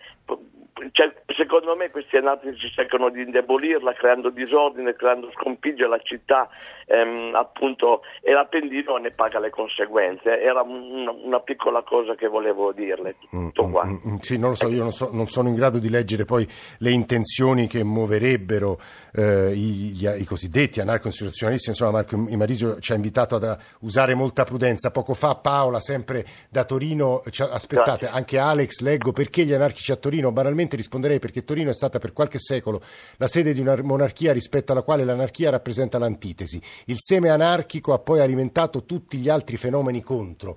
cioè, 0.92 1.12
secondo 1.36 1.76
me 1.76 1.90
questi 1.90 2.18
anarchici 2.18 2.70
cercano 2.72 3.10
di 3.10 3.22
indebolirla 3.22 3.94
creando 3.94 4.30
disordine, 4.30 4.96
creando 4.96 5.32
sconfiggere 5.32 5.90
la 5.90 6.00
città 6.00 6.50
ehm, 6.86 7.34
appunto, 7.34 8.04
e 8.22 8.32
l'Appendino 8.32 8.98
ne 8.98 9.12
paga 9.12 9.40
le 9.40 9.50
conseguenze. 9.50 10.40
Era 10.40 10.64
una, 10.68 11.12
una, 11.12 11.40
piccola 11.40 11.82
cosa 11.84 12.16
che 12.16 12.28
volevo 12.28 12.72
dirle. 12.72 13.16
Tutto 13.30 13.70
qua. 13.70 13.86
Mm, 13.86 13.98
mm, 14.06 14.16
sì, 14.18 14.38
non 14.38 14.50
lo 14.50 14.56
so, 14.56 14.68
io 14.68 14.82
non, 14.82 14.92
so, 14.92 15.10
non, 15.12 15.28
sono 15.28 15.50
in 15.50 15.56
grado 15.56 15.80
di 15.80 15.90
leggere 15.90 16.26
poi 16.26 16.48
le 16.80 16.92
intenzioni 16.92 17.68
che 17.68 17.84
muoverebbero 17.84 18.80
eh, 19.14 19.54
i, 19.54 19.92
gli, 19.96 20.06
i, 20.06 20.26
cosiddetti 20.26 20.82
anarco-insurrezionalisti. 20.82 21.70
Insomma, 21.70 21.92
Marco 21.92 22.16
Imarisio 22.28 22.80
ci 22.80 22.92
ha 22.92 22.96
invitato 22.96 23.36
ad 23.36 23.58
usare 23.80 24.14
molta 24.14 24.44
prudenza. 24.44 24.92
Poco 24.92 25.14
fa 25.14 25.36
Paola, 25.36 25.80
sempre 25.80 26.26
da 26.50 26.66
Torino, 26.66 27.22
aspettate, 27.26 28.06
Grazie. 28.06 28.08
anche 28.10 28.38
Alex, 28.38 28.82
leggo 28.82 29.12
perché 29.12 29.46
gli 29.46 29.54
anarchici 29.54 29.92
a 29.92 29.96
Torino. 29.96 30.32
Banalmente 30.32 30.76
risponderei 30.76 31.20
perché 31.20 31.44
Torino 31.44 31.70
è 31.70 31.74
stata 31.74 32.00
per 32.00 32.14
qualche 32.14 32.40
secolo 32.40 32.82
la 33.18 33.28
sede 33.28 33.54
di 33.54 33.60
una 33.60 33.76
monarchia 33.82 34.34
rispetto 34.34 34.72
alla 34.72 34.82
quale 34.82 35.04
l'anarchia 35.04 35.50
rappresenta 35.50 35.98
l'antitesi. 35.98 36.62
Il 36.86 36.98
seme 36.98 37.30
anarchico 37.30 37.94
ha 37.94 38.00
poi 38.00 38.20
alimentato 38.20 38.84
tutti 38.84 39.18
gli 39.18 39.30
altri 39.30 39.58
fenomeni 39.58 40.02
contro. 40.02 40.57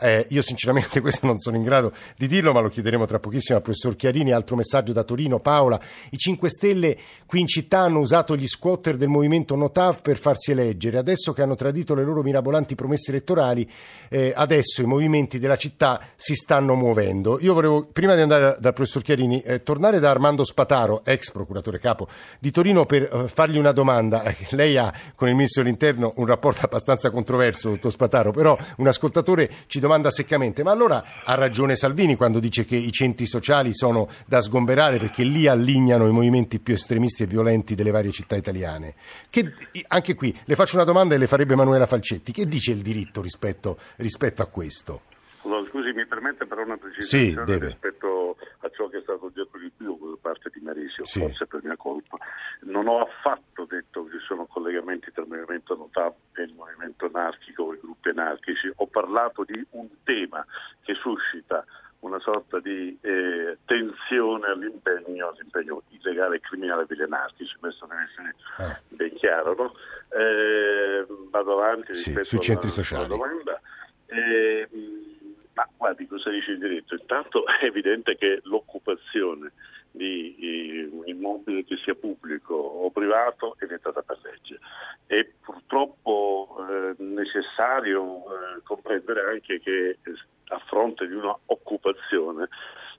Eh, 0.00 0.26
io 0.30 0.42
sinceramente 0.42 1.00
questo 1.02 1.26
non 1.26 1.38
sono 1.38 1.56
in 1.56 1.62
grado 1.62 1.92
di 2.16 2.26
dirlo, 2.26 2.52
ma 2.52 2.60
lo 2.60 2.68
chiederemo 2.68 3.06
tra 3.06 3.18
pochissimo 3.18 3.58
al 3.58 3.62
professor 3.62 3.96
Chiarini. 3.96 4.32
Altro 4.32 4.56
messaggio 4.56 4.92
da 4.92 5.04
Torino, 5.04 5.40
Paola. 5.40 5.80
I 6.10 6.16
5 6.16 6.48
Stelle 6.48 6.98
qui 7.26 7.40
in 7.40 7.46
città 7.46 7.80
hanno 7.80 8.00
usato 8.00 8.36
gli 8.36 8.46
squatter 8.46 8.96
del 8.96 9.08
movimento 9.08 9.54
Notav 9.54 10.00
per 10.02 10.18
farsi 10.18 10.52
eleggere. 10.52 10.98
Adesso 10.98 11.32
che 11.32 11.42
hanno 11.42 11.54
tradito 11.54 11.94
le 11.94 12.04
loro 12.04 12.22
mirabolanti 12.22 12.74
promesse 12.74 13.10
elettorali, 13.10 13.68
eh, 14.08 14.32
adesso 14.34 14.82
i 14.82 14.86
movimenti 14.86 15.38
della 15.38 15.56
città 15.56 16.00
si 16.14 16.34
stanno 16.34 16.74
muovendo. 16.74 17.38
Io 17.40 17.54
volevo, 17.54 17.84
prima 17.84 18.14
di 18.14 18.20
andare 18.20 18.56
dal 18.58 18.72
professor 18.72 19.02
Chiarini, 19.02 19.40
eh, 19.40 19.62
tornare 19.62 19.98
da 19.98 20.10
Armando 20.10 20.44
Spataro, 20.44 21.04
ex 21.04 21.30
procuratore 21.30 21.78
capo 21.78 22.06
di 22.38 22.50
Torino, 22.50 22.86
per 22.86 23.02
eh, 23.02 23.28
fargli 23.28 23.58
una 23.58 23.72
domanda. 23.72 24.22
Lei 24.50 24.76
ha 24.76 24.92
con 25.14 25.28
il 25.28 25.34
ministro 25.34 25.62
dell'interno 25.62 26.12
un 26.16 26.26
rapporto 26.26 26.64
abbastanza 26.64 27.10
controverso, 27.10 27.70
dottor 27.70 27.92
Spataro, 27.92 28.30
però 28.30 28.56
un 28.76 28.86
ascoltatore 28.86 29.50
ci 29.66 29.80
domanda 29.82 30.10
seccamente, 30.10 30.62
ma 30.62 30.70
allora 30.70 31.04
ha 31.24 31.34
ragione 31.34 31.76
Salvini 31.76 32.16
quando 32.16 32.38
dice 32.38 32.64
che 32.64 32.76
i 32.76 32.90
centri 32.92 33.26
sociali 33.26 33.74
sono 33.74 34.08
da 34.26 34.40
sgomberare 34.40 34.98
perché 34.98 35.24
lì 35.24 35.46
allignano 35.46 36.06
i 36.06 36.12
movimenti 36.12 36.60
più 36.60 36.72
estremisti 36.72 37.24
e 37.24 37.26
violenti 37.26 37.74
delle 37.74 37.90
varie 37.90 38.12
città 38.12 38.36
italiane. 38.36 38.94
Che, 39.28 39.52
anche 39.88 40.14
qui 40.14 40.34
le 40.44 40.54
faccio 40.54 40.76
una 40.76 40.84
domanda 40.84 41.14
e 41.14 41.18
le 41.18 41.26
farebbe 41.26 41.52
Emanuela 41.52 41.86
Falcetti. 41.86 42.32
Che 42.32 42.46
dice 42.46 42.72
il 42.72 42.80
diritto 42.80 43.20
rispetto, 43.20 43.78
rispetto 43.96 44.42
a 44.42 44.46
questo? 44.46 45.02
scusi, 45.68 45.92
mi 45.92 46.06
permette 46.06 46.46
però 46.46 46.62
una 46.62 46.76
precisazione 46.76 47.46
sì, 47.46 47.58
rispetto 47.58 48.21
ciò 48.72 48.88
che 48.88 48.98
è 48.98 49.02
stato 49.02 49.26
oggetto 49.26 49.58
di 49.58 49.70
più 49.70 49.96
da 49.98 50.16
parte 50.20 50.50
di 50.52 50.60
Marisio, 50.60 51.04
sì. 51.04 51.20
forse 51.20 51.46
per 51.46 51.62
mia 51.62 51.76
colpa. 51.76 52.16
Non 52.62 52.88
ho 52.88 53.00
affatto 53.00 53.64
detto 53.64 54.04
che 54.04 54.18
ci 54.18 54.24
sono 54.24 54.46
collegamenti 54.46 55.12
tra 55.12 55.22
il 55.22 55.28
movimento 55.28 55.76
notabile 55.76 56.18
e 56.34 56.42
il 56.42 56.54
movimento 56.54 57.06
anarchico 57.06 57.62
o 57.62 57.74
i 57.74 57.78
gruppi 57.80 58.08
anarchici, 58.08 58.70
ho 58.74 58.86
parlato 58.86 59.44
di 59.44 59.64
un 59.70 59.88
tema 60.04 60.44
che 60.82 60.94
suscita 60.94 61.64
una 62.02 62.18
sorta 62.18 62.58
di 62.58 62.98
eh, 63.00 63.58
tensione 63.64 64.46
all'impegno, 64.48 65.28
all'impegno 65.28 65.82
illegale 65.90 66.36
e 66.36 66.40
criminale 66.40 66.84
degli 66.86 67.02
anarchici, 67.02 67.56
questo 67.60 67.86
deve 67.86 68.02
essere 68.10 68.34
ah. 68.56 68.80
ben 68.88 69.14
chiaro. 69.14 69.54
No? 69.54 69.74
Eh, 70.18 71.06
vado 71.30 71.60
avanti 71.60 71.94
sì, 71.94 72.12
rispetto 72.12 72.42
sui 72.42 72.54
alla, 72.54 72.68
sociali. 72.68 73.04
alla 73.04 73.14
domanda. 73.14 73.60
Eh, 74.06 74.68
ma 75.54 75.68
guardi 75.76 76.06
cosa 76.06 76.30
dice 76.30 76.52
il 76.52 76.58
diritto? 76.58 76.94
Intanto 76.94 77.44
è 77.60 77.64
evidente 77.64 78.16
che 78.16 78.40
l'occupazione 78.44 79.52
di 79.90 80.88
un 80.90 81.06
immobile 81.06 81.64
che 81.64 81.76
sia 81.84 81.94
pubblico 81.94 82.54
o 82.54 82.90
privato 82.90 83.56
è 83.58 83.66
vietata 83.66 84.02
per 84.02 84.18
legge. 84.22 84.58
È 85.06 85.22
purtroppo 85.42 86.56
eh, 86.68 86.94
necessario 87.02 88.02
eh, 88.24 88.62
comprendere 88.62 89.30
anche 89.30 89.60
che 89.60 89.98
a 90.48 90.58
fronte 90.66 91.06
di 91.06 91.14
un'occupazione 91.14 92.48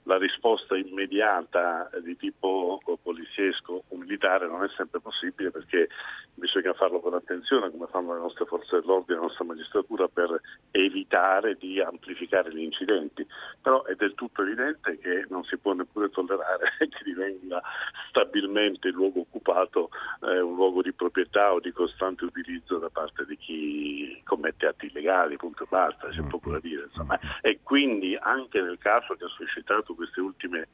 la 0.03 0.17
risposta 0.17 0.75
immediata 0.75 1.89
di 2.01 2.17
tipo 2.17 2.79
poliziesco 3.01 3.83
o 3.87 3.95
militare 3.95 4.47
non 4.47 4.63
è 4.63 4.69
sempre 4.73 4.99
possibile 4.99 5.49
perché 5.49 5.87
bisogna 6.33 6.73
farlo 6.73 6.99
con 6.99 7.13
attenzione 7.13 7.71
come 7.71 7.87
fanno 7.87 8.13
le 8.13 8.19
nostre 8.19 8.45
forze 8.45 8.79
dell'ordine, 8.79 9.19
la 9.19 9.25
nostra 9.25 9.45
magistratura 9.45 10.07
per 10.07 10.41
evitare 10.75 11.55
di 11.55 11.79
amplificare 11.79 12.51
gli 12.51 12.61
incidenti. 12.61 13.25
Però 13.61 13.83
è 13.83 13.93
del 13.95 14.15
tutto 14.15 14.41
evidente 14.41 14.97
che 14.97 15.25
non 15.29 15.43
si 15.43 15.57
può 15.57 15.73
neppure 15.73 16.09
tollerare 16.09 16.73
che 16.77 17.03
divenga 17.03 17.61
stabilmente 18.09 18.87
il 18.87 18.95
luogo 18.95 19.21
occupato 19.21 19.89
eh, 20.21 20.39
un 20.39 20.55
luogo 20.55 20.81
di 20.81 20.91
proprietà 20.91 21.53
o 21.53 21.59
di 21.59 21.71
costante 21.71 22.25
utilizzo 22.25 22.79
da 22.79 22.89
parte 22.89 23.25
di 23.25 23.37
chi 23.37 24.21
commette 24.23 24.65
atti 24.65 24.87
illegali, 24.87 25.37
punto 25.37 25.63
e 25.63 25.67
basta, 25.69 26.09
c'è 26.09 26.23
poco 26.23 26.51
da 26.51 26.59
dire. 26.59 26.85
Insomma. 26.85 27.19
E 27.41 27.59
quindi 27.61 28.17
anche 28.19 28.59
nel 28.59 28.79
caso 28.79 29.13
che 29.13 29.25
ha 29.25 29.29
suscitato 29.29 29.93
queste 29.93 30.21
ultime 30.21 30.69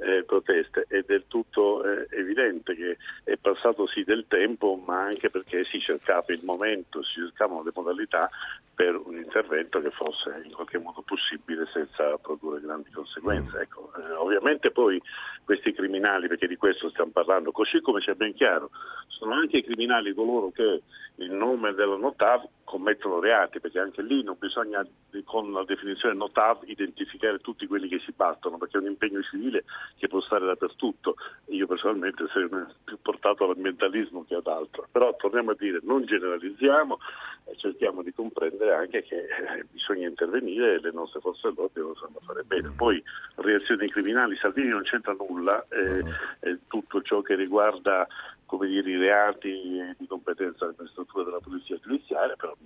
eh, 0.00 0.24
proteste 0.24 0.84
è 0.88 1.02
del 1.06 1.24
tutto 1.26 1.82
eh, 1.84 2.06
evidente 2.10 2.74
che 2.74 2.98
è 3.24 3.36
passato 3.36 3.86
sì 3.86 4.04
del 4.04 4.26
tempo 4.28 4.76
ma 4.84 5.04
anche 5.04 5.30
perché 5.30 5.64
si 5.64 5.80
cercava 5.80 6.24
il 6.28 6.44
momento, 6.44 7.02
si 7.02 7.20
cercavano 7.20 7.62
le 7.62 7.70
modalità 7.74 8.28
per 8.76 8.94
un 8.94 9.16
intervento 9.16 9.80
che 9.80 9.90
fosse 9.90 10.42
in 10.44 10.52
qualche 10.52 10.76
modo 10.76 11.00
possibile 11.00 11.66
senza 11.72 12.18
produrre 12.18 12.60
grandi 12.60 12.90
conseguenze. 12.90 13.58
Ecco, 13.58 13.90
eh, 13.96 14.12
ovviamente 14.12 14.70
poi 14.70 15.00
questi 15.44 15.72
criminali, 15.72 16.28
perché 16.28 16.46
di 16.46 16.56
questo 16.56 16.90
stiamo 16.90 17.10
parlando, 17.10 17.52
così 17.52 17.80
come 17.80 18.00
c'è 18.00 18.12
ben 18.12 18.34
chiaro, 18.34 18.70
sono 19.18 19.34
anche 19.34 19.58
i 19.58 19.64
criminali 19.64 20.14
coloro 20.14 20.50
che 20.50 20.82
in 21.16 21.36
nome 21.36 21.72
della 21.72 21.96
NOTAV 21.96 22.48
commettono 22.64 23.20
reati, 23.20 23.60
perché 23.60 23.78
anche 23.78 24.02
lì 24.02 24.22
non 24.22 24.36
bisogna 24.38 24.86
con 25.24 25.50
la 25.52 25.64
definizione 25.64 26.14
NOTAV 26.14 26.64
identificare 26.66 27.38
tutti 27.38 27.66
quelli 27.66 27.88
che 27.88 28.00
si 28.04 28.12
battono, 28.14 28.58
perché 28.58 28.76
è 28.76 28.80
un 28.80 28.88
impegno 28.88 29.22
civile 29.22 29.64
che 29.96 30.08
può 30.08 30.20
stare 30.20 30.44
dappertutto. 30.44 31.14
Io 31.46 31.66
personalmente 31.66 32.26
sono 32.28 32.66
più 32.84 32.98
portato 33.00 33.44
all'ambientalismo 33.44 34.24
che 34.26 34.34
ad 34.34 34.46
altro, 34.46 34.86
però 34.90 35.14
torniamo 35.16 35.52
a 35.52 35.56
dire 35.56 35.78
non 35.82 36.04
generalizziamo 36.04 36.98
e 37.46 37.56
cerchiamo 37.56 38.02
di 38.02 38.12
comprendere 38.12 38.74
anche 38.74 39.02
che 39.04 39.16
eh, 39.16 39.64
bisogna 39.70 40.08
intervenire 40.08 40.74
e 40.74 40.80
le 40.80 40.90
nostre 40.90 41.20
forze 41.20 41.48
dell'ordine 41.48 41.86
lo 41.86 41.94
sanno 41.94 42.18
fare 42.20 42.42
bene. 42.42 42.72
Poi 42.76 43.02
reazioni 43.36 43.88
criminali, 43.88 44.36
Salvini 44.36 44.68
non 44.68 44.82
c'entra 44.82 45.14
nulla, 45.16 45.64
eh, 45.70 46.00
uh-huh. 46.00 46.58
tutto 46.66 47.00
ciò 47.00 47.22
che 47.22 47.36
riguarda 47.36 48.06
come 48.46 48.68
dire, 48.68 48.90
i 48.90 48.96
reati 48.96 49.94
di 49.98 50.06
competenza 50.06 50.72
delle 50.76 50.88
strutture 50.88 51.24
della 51.24 51.40
polizia 51.40 51.78
giudiziaria, 51.78 52.36
però 52.36 52.56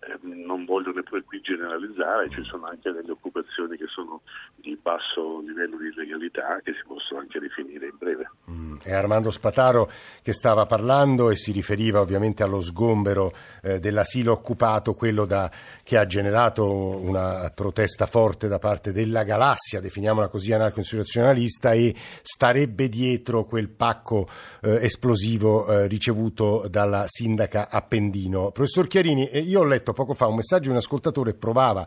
eh, 0.00 0.18
non 0.22 0.64
voglio 0.64 0.92
neppure 0.92 1.22
qui 1.24 1.40
generalizzare, 1.42 2.30
ci 2.30 2.42
sono 2.44 2.66
anche 2.66 2.90
delle 2.90 3.10
occupazioni 3.10 3.76
che 3.76 3.84
sono 3.88 4.22
di 4.54 4.78
basso 4.80 5.40
livello 5.40 5.76
di 5.76 5.88
illegalità 5.88 6.58
che 6.62 6.72
si 6.72 6.82
possono 6.86 7.20
anche 7.20 7.38
definire 7.38 7.86
in 7.86 7.96
breve. 7.98 8.30
Mm, 8.50 8.76
è 8.82 8.94
Armando 8.94 9.30
Spataro 9.30 9.90
che 10.22 10.32
stava 10.32 10.64
parlando 10.64 11.30
e 11.30 11.36
si 11.36 11.52
riferiva 11.52 12.00
ovviamente 12.00 12.42
allo 12.42 12.62
sgombero 12.62 13.30
eh, 13.62 13.78
dell'asilo 13.78 14.32
occupato, 14.32 14.94
quello 14.94 15.26
da, 15.26 15.50
che 15.82 15.98
ha 15.98 16.06
generato 16.06 16.66
una 16.66 17.52
protesta 17.54 18.06
forte 18.06 18.48
da 18.48 18.58
parte 18.58 18.92
della 18.92 19.22
galassia, 19.22 19.80
definiamola 19.80 20.28
così, 20.28 20.52
anarco-insurrezionalista 20.52 21.72
e 21.72 21.94
starebbe 22.22 22.88
dietro 22.88 23.44
quel 23.44 23.68
pacco 23.68 24.26
eh, 24.62 24.82
esplosivo 24.82 25.66
eh, 25.66 25.86
ricevuto 25.88 26.66
dalla 26.70 27.04
sindaca 27.06 27.68
Appendino. 27.68 28.50
Professor 28.50 28.86
Chiarini, 28.86 29.28
eh, 29.28 29.40
io 29.40 29.60
ho 29.60 29.64
letto 29.64 29.89
letto 29.90 29.92
poco 29.92 30.14
fa 30.14 30.26
un 30.26 30.36
messaggio 30.36 30.64
di 30.64 30.70
un 30.70 30.76
ascoltatore 30.76 31.34
provava 31.34 31.86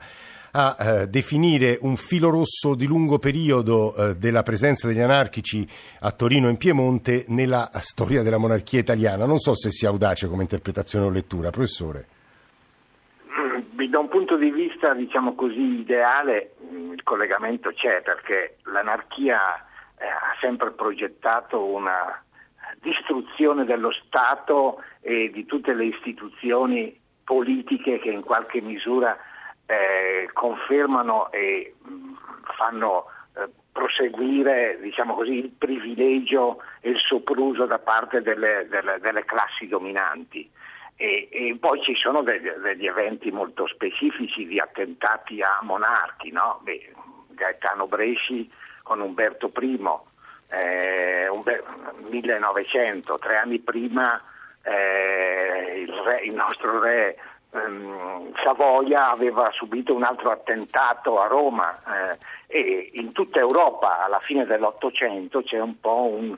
a 0.56 0.76
eh, 0.78 1.08
definire 1.08 1.80
un 1.82 1.96
filo 1.96 2.30
rosso 2.30 2.76
di 2.76 2.86
lungo 2.86 3.18
periodo 3.18 3.96
eh, 3.96 4.16
della 4.16 4.44
presenza 4.44 4.88
degli 4.88 5.00
anarchici 5.00 5.66
a 6.02 6.12
Torino 6.12 6.48
in 6.48 6.58
Piemonte 6.58 7.26
nella 7.30 7.72
storia 7.80 8.22
della 8.22 8.38
monarchia 8.38 8.80
italiana. 8.80 9.26
Non 9.26 9.40
so 9.40 9.56
se 9.56 9.72
sia 9.72 9.90
audace 9.90 10.28
come 10.28 10.44
interpretazione 10.44 11.06
o 11.06 11.10
lettura, 11.10 11.50
professore. 11.50 12.08
Da 13.94 14.00
un 14.00 14.10
punto 14.10 14.38
di 14.38 14.50
vista, 14.50 14.94
diciamo 14.94 15.36
così, 15.36 15.80
ideale, 15.82 16.54
il 16.72 17.02
collegamento 17.04 17.72
c'è 17.72 18.02
perché 18.02 18.58
l'anarchia 18.64 19.38
eh, 19.98 20.06
ha 20.06 20.36
sempre 20.40 20.72
progettato 20.72 21.64
una 21.64 22.24
distruzione 22.82 23.66
dello 23.66 23.92
Stato 23.92 24.82
e 25.02 25.30
di 25.32 25.46
tutte 25.46 25.74
le 25.74 25.86
istituzioni 25.86 27.02
politiche 27.24 28.00
che 28.00 28.10
in 28.10 28.22
qualche 28.22 28.62
misura 28.62 29.18
eh, 29.66 30.30
confermano 30.34 31.32
e 31.32 31.76
fanno 32.58 33.06
eh, 33.36 33.50
proseguire 33.72 34.78
diciamo 34.82 35.16
così, 35.16 35.34
il 35.34 35.50
privilegio 35.50 36.62
e 36.82 36.92
il 36.92 37.00
sopruso 37.00 37.66
da 37.66 37.80
parte 37.80 38.22
delle, 38.22 38.68
delle, 38.70 39.00
delle 39.00 39.26
classi 39.26 39.68
dominanti. 39.68 40.50
E, 40.96 41.28
e, 41.32 41.58
poi 41.60 41.82
ci 41.82 41.96
sono 41.96 42.22
degli, 42.22 42.48
degli, 42.62 42.86
eventi 42.86 43.32
molto 43.32 43.66
specifici 43.68 44.46
di 44.46 44.60
attentati 44.60 45.42
a 45.42 45.60
monarchi, 45.64 46.32
no? 46.32 46.60
Beh, 46.62 46.94
Gaetano 47.30 47.88
Bresci 47.88 48.48
con 48.84 49.02
Umberto 49.02 49.52
I, 49.60 49.80
eh, 50.50 51.28
Umber- 51.30 51.64
1900, 52.10 53.18
tre 53.18 53.38
anni 53.38 53.60
prima 53.60 54.22
eh, 54.64 55.80
il, 55.80 55.92
re, 55.92 56.22
il, 56.24 56.34
nostro 56.34 56.80
re 56.80 57.18
ehm, 57.52 58.34
Savoia 58.44 59.12
aveva 59.12 59.50
subito 59.52 59.94
un 59.94 60.04
altro 60.04 60.32
attentato 60.32 61.20
a 61.20 61.28
Roma 61.28 61.80
eh, 61.86 62.18
e 62.48 62.92
in 62.94 63.12
tutta 63.12 63.40
Europa 63.40 64.04
alla 64.04 64.20
fine 64.20 64.46
dell'Ottocento 64.46 65.44
c'è 65.44 65.60
un 65.60 65.80
po' 65.80 66.06
un 66.06 66.38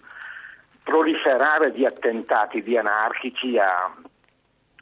proliferare 0.84 1.72
di 1.72 1.86
attentati 1.86 2.62
di 2.62 2.78
anarchici 2.78 3.58
a, 3.58 3.94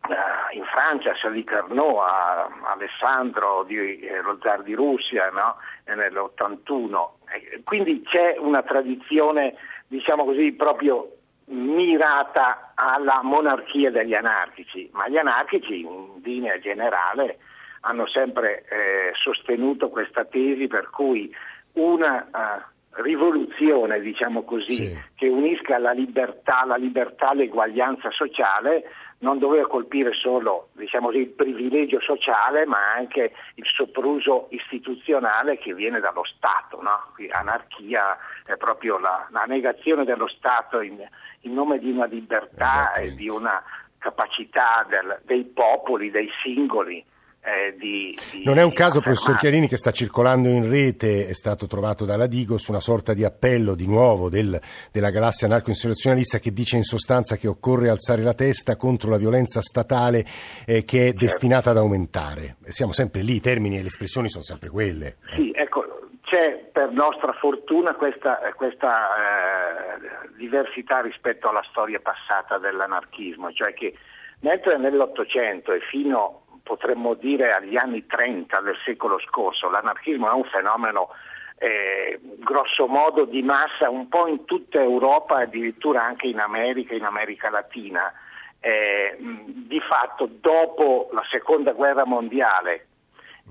Uh, 0.05 0.53
in 0.57 0.65
Francia, 0.65 1.11
a 1.11 1.13
Charlie 1.13 1.45
Carnot, 1.45 1.97
a 1.97 2.49
Alessandro, 2.73 3.63
di, 3.63 4.01
eh, 4.01 4.19
lo 4.21 4.37
zar 4.41 4.61
di 4.61 4.73
Russia 4.73 5.29
no? 5.29 5.55
nell'81. 5.95 7.07
Eh, 7.31 7.63
quindi 7.63 8.03
c'è 8.03 8.35
una 8.37 8.61
tradizione, 8.63 9.55
diciamo 9.87 10.25
così, 10.25 10.51
proprio 10.51 11.09
mirata 11.45 12.71
alla 12.75 13.21
monarchia 13.23 13.91
degli 13.91 14.13
anarchici, 14.13 14.89
ma 14.93 15.07
gli 15.07 15.17
anarchici 15.17 15.81
in 15.81 16.21
linea 16.23 16.59
generale 16.59 17.39
hanno 17.81 18.07
sempre 18.07 18.65
eh, 18.69 19.11
sostenuto 19.13 19.89
questa 19.89 20.23
tesi 20.25 20.67
per 20.67 20.89
cui 20.89 21.33
una 21.73 22.27
uh, 22.31 23.01
rivoluzione, 23.01 23.99
diciamo 23.99 24.43
così, 24.43 24.87
sì. 24.87 24.99
che 25.15 25.27
unisca 25.27 25.77
la 25.77 25.91
libertà, 25.91 26.63
la 26.65 26.75
libertà, 26.75 27.33
l'eguaglianza 27.33 28.09
sociale 28.11 28.83
non 29.23 29.39
doveva 29.39 29.67
colpire 29.67 30.11
solo 30.13 30.67
diciamo 30.73 31.07
così, 31.07 31.19
il 31.19 31.29
privilegio 31.29 31.99
sociale, 32.01 32.65
ma 32.65 32.91
anche 32.93 33.31
il 33.55 33.65
sopruso 33.65 34.47
istituzionale 34.49 35.57
che 35.57 35.73
viene 35.73 36.01
dallo 36.01 36.25
Stato. 36.25 36.81
No? 36.81 37.13
Anarchia 37.31 38.17
è 38.45 38.57
proprio 38.57 38.99
la, 38.99 39.25
la 39.31 39.45
negazione 39.47 40.03
dello 40.03 40.27
Stato 40.27 40.81
in, 40.81 41.01
in, 41.41 41.53
nome 41.53 41.79
di 41.79 41.89
una 41.89 42.05
libertà 42.05 42.93
e 42.93 43.15
di 43.15 43.29
una 43.29 43.63
capacità 43.97 44.85
del, 44.89 45.21
dei 45.23 45.45
popoli, 45.45 46.11
dei 46.11 46.29
singoli 46.43 47.03
eh, 47.45 47.75
di, 47.77 48.17
di, 48.31 48.43
Non 48.45 48.57
è 48.57 48.63
un 48.63 48.71
caso, 48.71 49.01
professor 49.01 49.37
Chiarini, 49.37 49.67
che 49.67 49.75
sta 49.75 49.91
circolando 49.91 50.47
in 50.47 50.69
rete, 50.69 51.27
è 51.27 51.33
stato 51.33 51.67
trovato 51.67 52.05
dalla 52.05 52.25
Digos 52.25 52.67
una 52.67 52.79
sorta 52.79 53.13
di 53.13 53.25
appello 53.25 53.75
di 53.75 53.85
nuovo 53.85 54.29
del, 54.29 54.59
della 54.91 55.09
galassia 55.09 55.47
anarco-insurrezionalista 55.47 56.39
che 56.39 56.53
dice 56.53 56.77
in 56.77 56.83
sostanza 56.83 57.35
che 57.35 57.49
occorre 57.49 57.89
alzare 57.89 58.23
la 58.23 58.33
testa 58.33 58.77
contro 58.77 59.09
la 59.09 59.17
violenza 59.17 59.61
statale 59.61 60.25
eh, 60.65 60.85
che 60.85 60.99
è 60.99 61.05
certo. 61.07 61.19
destinata 61.19 61.69
ad 61.71 61.77
aumentare. 61.77 62.55
Siamo 62.67 62.93
sempre 62.93 63.21
lì, 63.21 63.35
i 63.35 63.41
termini 63.41 63.77
e 63.77 63.81
le 63.81 63.87
espressioni 63.87 64.29
sono 64.29 64.43
sempre 64.43 64.69
quelle. 64.69 65.17
Sì, 65.35 65.51
ecco, 65.53 65.83
c'è 66.21 66.69
per 66.71 66.91
nostra 66.91 67.33
fortuna 67.33 67.93
questa, 67.95 68.39
questa 68.55 69.07
eh, 69.07 70.29
diversità 70.37 71.01
rispetto 71.01 71.49
alla 71.49 71.65
storia 71.69 71.99
passata 71.99 72.57
dell'anarchismo, 72.57 73.51
cioè 73.51 73.73
che 73.73 73.93
mentre 74.39 74.77
nell'Ottocento 74.77 75.73
e 75.73 75.81
fino 75.81 76.42
potremmo 76.63 77.13
dire 77.13 77.53
agli 77.53 77.75
anni 77.75 78.05
30 78.05 78.61
del 78.61 78.77
secolo 78.83 79.19
scorso. 79.19 79.69
L'anarchismo 79.69 80.29
è 80.29 80.33
un 80.33 80.45
fenomeno 80.45 81.09
eh, 81.57 82.19
grosso 82.39 82.87
modo 82.87 83.25
di 83.25 83.43
massa 83.43 83.89
un 83.89 84.07
po' 84.07 84.27
in 84.27 84.45
tutta 84.45 84.81
Europa 84.81 85.37
addirittura 85.37 86.03
anche 86.03 86.27
in 86.27 86.39
America, 86.39 86.95
in 86.95 87.03
America 87.03 87.49
Latina. 87.49 88.11
Eh, 88.59 89.17
di 89.19 89.79
fatto 89.81 90.29
dopo 90.39 91.09
la 91.11 91.23
seconda 91.29 91.73
guerra 91.73 92.05
mondiale 92.05 92.87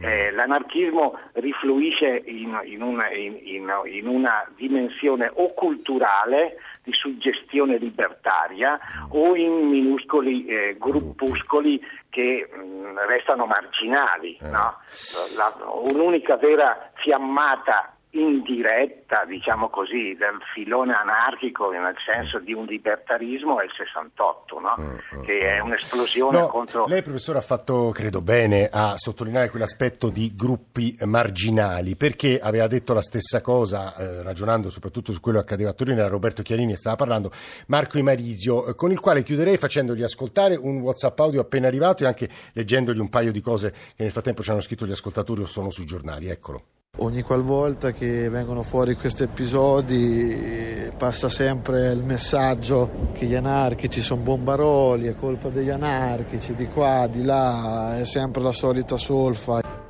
eh, 0.00 0.30
l'anarchismo 0.30 1.18
rifluisce 1.34 2.22
in, 2.25 2.58
in, 2.64 2.82
una, 2.82 3.11
in, 3.11 3.38
in, 3.44 4.06
una, 4.06 4.49
dimensione 4.56 5.30
o 5.34 5.52
culturale 5.52 6.56
di 6.82 6.92
suggestione 6.92 7.76
libertaria 7.76 8.80
o 9.11 9.37
in 9.37 9.68
minuscoli 9.68 10.46
eh, 10.46 10.76
gruppuscoli 10.78 11.80
che 12.08 12.49
mh, 12.50 12.61
mm, 12.61 12.99
restano 13.06 13.44
marginali. 13.44 14.38
Eh. 14.40 14.49
No? 14.49 14.78
La, 15.37 15.54
un'unica 15.92 16.37
vera 16.37 16.90
fiammata 16.94 17.94
indiretta, 18.12 19.25
diciamo 19.25 19.69
così, 19.69 20.14
del 20.19 20.38
filone 20.52 20.92
anarchico 20.92 21.71
nel 21.71 21.97
senso 22.04 22.38
di 22.40 22.52
un 22.52 22.66
libertarismo 22.66 23.61
è 23.61 23.64
il 23.64 23.73
68, 23.75 24.59
no? 24.59 24.75
mm, 24.78 25.23
che 25.23 25.38
è 25.38 25.61
un'esplosione 25.61 26.40
no, 26.40 26.49
contro... 26.49 26.85
Lei 26.87 27.02
professore 27.02 27.38
ha 27.38 27.42
fatto, 27.42 27.90
credo 27.90 28.21
bene, 28.21 28.69
a 28.71 28.97
sottolineare 28.97 29.49
quell'aspetto 29.49 30.10
di 30.10 30.34
gruppi 30.34 30.95
marginali, 31.04 31.97
perché 31.97 32.39
aveva 32.39 32.67
detto 32.67 32.93
la 32.93 33.00
stessa 33.00 33.41
cosa, 33.41 33.97
eh, 33.97 34.23
ragionando 34.23 34.69
soprattutto 34.69 35.13
su 35.13 35.21
quello 35.21 35.39
che 35.39 35.45
accadeva 35.45 35.71
a 35.71 35.75
Torino, 35.75 36.00
era 36.00 36.08
Roberto 36.08 36.43
Chiarini, 36.43 36.76
stava 36.76 36.97
parlando, 36.97 37.30
Marco 37.69 37.97
Imarizio, 37.97 38.67
eh, 38.67 38.75
con 38.75 38.91
il 38.91 39.00
quale 39.00 39.23
chiuderei 39.23 39.56
facendogli 39.56 40.02
ascoltare 40.02 40.54
un 40.54 40.80
WhatsApp 40.80 41.19
audio 41.19 41.41
appena 41.41 41.67
arrivato 41.67 42.04
e 42.04 42.06
anche 42.06 42.28
leggendogli 42.52 42.99
un 42.99 43.08
paio 43.08 43.32
di 43.32 43.41
cose 43.41 43.71
che 43.71 44.02
nel 44.02 44.10
frattempo 44.10 44.43
ci 44.43 44.50
hanno 44.50 44.60
scritto 44.60 44.86
gli 44.86 44.91
ascoltatori 44.91 45.41
o 45.41 45.47
sono 45.47 45.71
sui 45.71 45.86
giornali. 45.86 46.28
Eccolo. 46.28 46.81
Ogni 46.99 47.23
qualvolta 47.23 47.91
che 47.93 48.28
vengono 48.28 48.63
fuori 48.63 48.97
questi 48.97 49.23
episodi 49.23 50.93
passa 50.95 51.31
sempre 51.31 51.91
il 51.91 52.05
messaggio 52.05 53.09
che 53.15 53.25
gli 53.25 53.35
anarchici 53.35 54.02
sono 54.02 54.21
bombaroli, 54.21 55.07
è 55.07 55.15
colpa 55.15 55.49
degli 55.49 55.71
anarchici, 55.71 56.55
di 56.55 56.67
qua, 56.67 57.07
di 57.07 57.25
là, 57.25 57.99
è 57.99 58.05
sempre 58.05 58.43
la 58.43 58.52
solita 58.52 58.99
solfa. 58.99 59.81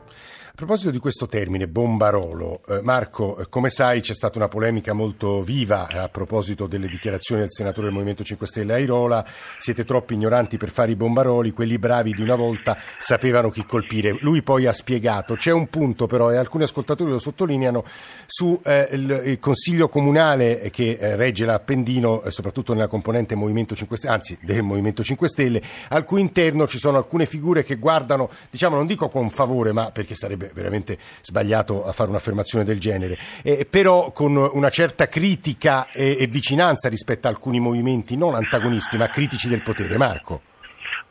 A 0.53 0.55
proposito 0.55 0.91
di 0.91 0.99
questo 0.99 1.27
termine, 1.29 1.67
bombarolo, 1.67 2.61
eh, 2.69 2.83
Marco, 2.83 3.39
eh, 3.39 3.49
come 3.49 3.71
sai 3.71 4.03
c'è 4.03 4.13
stata 4.13 4.37
una 4.37 4.49
polemica 4.49 4.93
molto 4.93 5.41
viva 5.41 5.89
a 5.89 6.11
proposito 6.11 6.67
delle 6.67 6.89
dichiarazioni 6.89 7.41
del 7.41 7.51
senatore 7.51 7.87
del 7.87 7.95
Movimento 7.95 8.23
5 8.23 8.47
Stelle 8.47 8.75
Airola, 8.75 9.25
siete 9.57 9.87
troppo 9.87 10.13
ignoranti 10.13 10.59
per 10.59 10.69
fare 10.69 10.91
i 10.91 10.95
bombaroli, 10.95 11.53
quelli 11.53 11.79
bravi 11.79 12.13
di 12.13 12.21
una 12.21 12.35
volta 12.35 12.77
sapevano 12.99 13.49
chi 13.49 13.65
colpire. 13.65 14.19
Lui 14.21 14.43
poi 14.43 14.67
ha 14.67 14.73
spiegato, 14.73 15.37
c'è 15.37 15.53
un 15.53 15.69
punto 15.69 16.07
però, 16.07 16.31
e 16.31 16.37
alcuni 16.37 16.65
ascoltatori 16.65 17.11
lo 17.11 17.19
sottolineano, 17.19 17.83
su 18.27 18.61
eh, 18.63 19.39
Consiglio 19.41 19.89
Comunale 19.89 20.69
che 20.71 20.99
eh, 21.01 21.17
regge 21.17 21.47
l'Appendino, 21.47 22.25
eh, 22.25 22.31
soprattutto 22.31 22.75
nella 22.75 22.89
componente 22.89 23.35
Movimento 23.35 23.75
5 23.75 23.97
Stelle, 23.97 24.13
anzi 24.13 24.39
del 24.43 24.63
Movimento 24.63 25.03
5 25.03 25.29
Stelle, 25.29 25.63
al 25.89 26.05
cui 26.05 26.21
interno 26.21 26.67
ci 26.67 26.79
sono 26.79 26.99
alcune 26.99 27.25
figure 27.25 27.65
che 27.65 27.77
guardano, 27.77 28.29
diciamo 28.51 28.77
non 28.77 28.87
dico 28.87 29.09
con 29.09 29.31
favore, 29.31 29.73
ma 29.73 29.91
perché 29.91 30.15
sarebbe 30.15 30.42
sarebbe 30.43 30.53
veramente 30.53 30.99
sbagliato 31.23 31.85
a 31.85 31.93
fare 31.93 32.11
un'affermazione 32.11 32.65
del 32.65 32.81
genere, 32.81 33.17
eh, 33.43 33.67
però 33.69 34.11
con 34.11 34.37
una 34.37 34.71
certa 34.71 35.07
critica 35.07 35.91
e, 35.91 36.17
e 36.19 36.27
vicinanza 36.27 36.89
rispetto 36.89 37.27
a 37.27 37.31
alcuni 37.31 37.61
movimenti 37.61 38.17
non 38.17 38.35
antagonisti 38.35 38.97
ma 38.97 39.09
critici 39.09 39.49
del 39.49 39.63
potere. 39.63 39.97
Marco. 39.97 40.43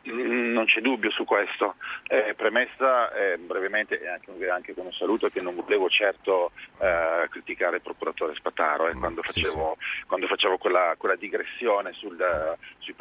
Mm, 0.08 0.52
non 0.52 0.66
c'è 0.66 0.80
dubbio 0.80 1.10
su 1.10 1.24
questo. 1.24 1.76
Eh, 2.08 2.34
premessa 2.34 3.12
eh, 3.12 3.38
brevemente 3.38 3.98
e 3.98 4.08
anche, 4.08 4.48
anche, 4.48 4.74
con 4.74 4.86
un 4.86 4.92
saluto 4.92 5.28
che 5.28 5.40
non 5.40 5.54
volevo 5.54 5.88
certo 5.88 6.50
eh, 6.78 7.26
criticare 7.30 7.76
il 7.76 7.82
procuratore 7.82 8.34
Spataro 8.34 8.88
eh, 8.88 8.94
quando 8.94 9.22
facevo, 9.22 9.76
sì, 9.78 9.86
sì. 10.00 10.04
Quando 10.06 10.26
facevo 10.26 10.58
quella, 10.58 10.94
quella, 10.98 11.16
digressione 11.16 11.92
sul, 11.92 12.18
sui, 12.78 12.94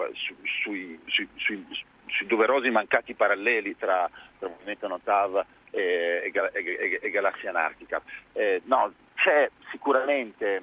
sui, 0.62 1.30
sui, 1.36 1.66
sui, 2.06 2.28
doverosi 2.28 2.70
mancati 2.70 3.16
paralleli 3.16 3.76
tra, 3.76 4.08
tra 4.38 4.48
il 4.48 4.54
movimento 4.54 4.88
Notav 4.88 5.46
e, 5.72 6.32
e, 6.32 7.00
e 7.02 7.10
galassia 7.10 7.50
anarchica. 7.50 8.02
Eh, 8.34 8.62
no, 8.66 8.94
c'è 9.16 9.50
sicuramente 9.72 10.62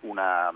una, 0.00 0.52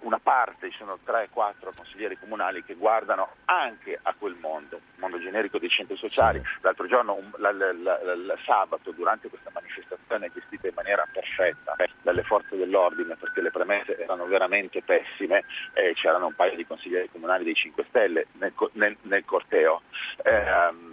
una, 0.00 0.18
parte, 0.18 0.70
ci 0.70 0.78
sono 0.78 0.98
3-4 1.06 1.74
consiglieri 1.76 2.18
comunali 2.18 2.64
che 2.64 2.74
guardano 2.74 3.28
anche 3.44 3.98
a 4.00 4.14
quel 4.18 4.36
mondo, 4.40 4.80
mondo 4.96 5.18
generico 5.18 5.58
dei 5.58 5.68
centri 5.68 5.96
sociali. 5.96 6.42
L'altro 6.62 6.86
giorno, 6.86 7.14
un, 7.14 7.30
la, 7.36 7.52
la, 7.52 7.72
la, 7.72 8.38
sabato, 8.44 8.90
durante 8.92 9.28
questa 9.28 9.50
manifestazione 9.52 10.30
gestita 10.32 10.68
in 10.68 10.74
maniera 10.74 11.06
perfetta 11.10 11.76
dalle 12.02 12.22
forze 12.22 12.56
dell'ordine, 12.56 13.16
perché 13.16 13.40
le 13.40 13.50
premesse 13.50 13.98
erano 13.98 14.26
veramente 14.26 14.82
pessime, 14.82 15.44
eh, 15.74 15.92
c'erano 15.94 16.26
un 16.26 16.34
paio 16.34 16.56
di 16.56 16.66
consiglieri 16.66 17.10
comunali 17.10 17.44
dei 17.44 17.54
5 17.54 17.84
Stelle 17.88 18.26
nel, 18.32 18.52
nel, 18.72 18.96
nel 19.02 19.24
corteo. 19.24 19.82
Eh, 20.22 20.92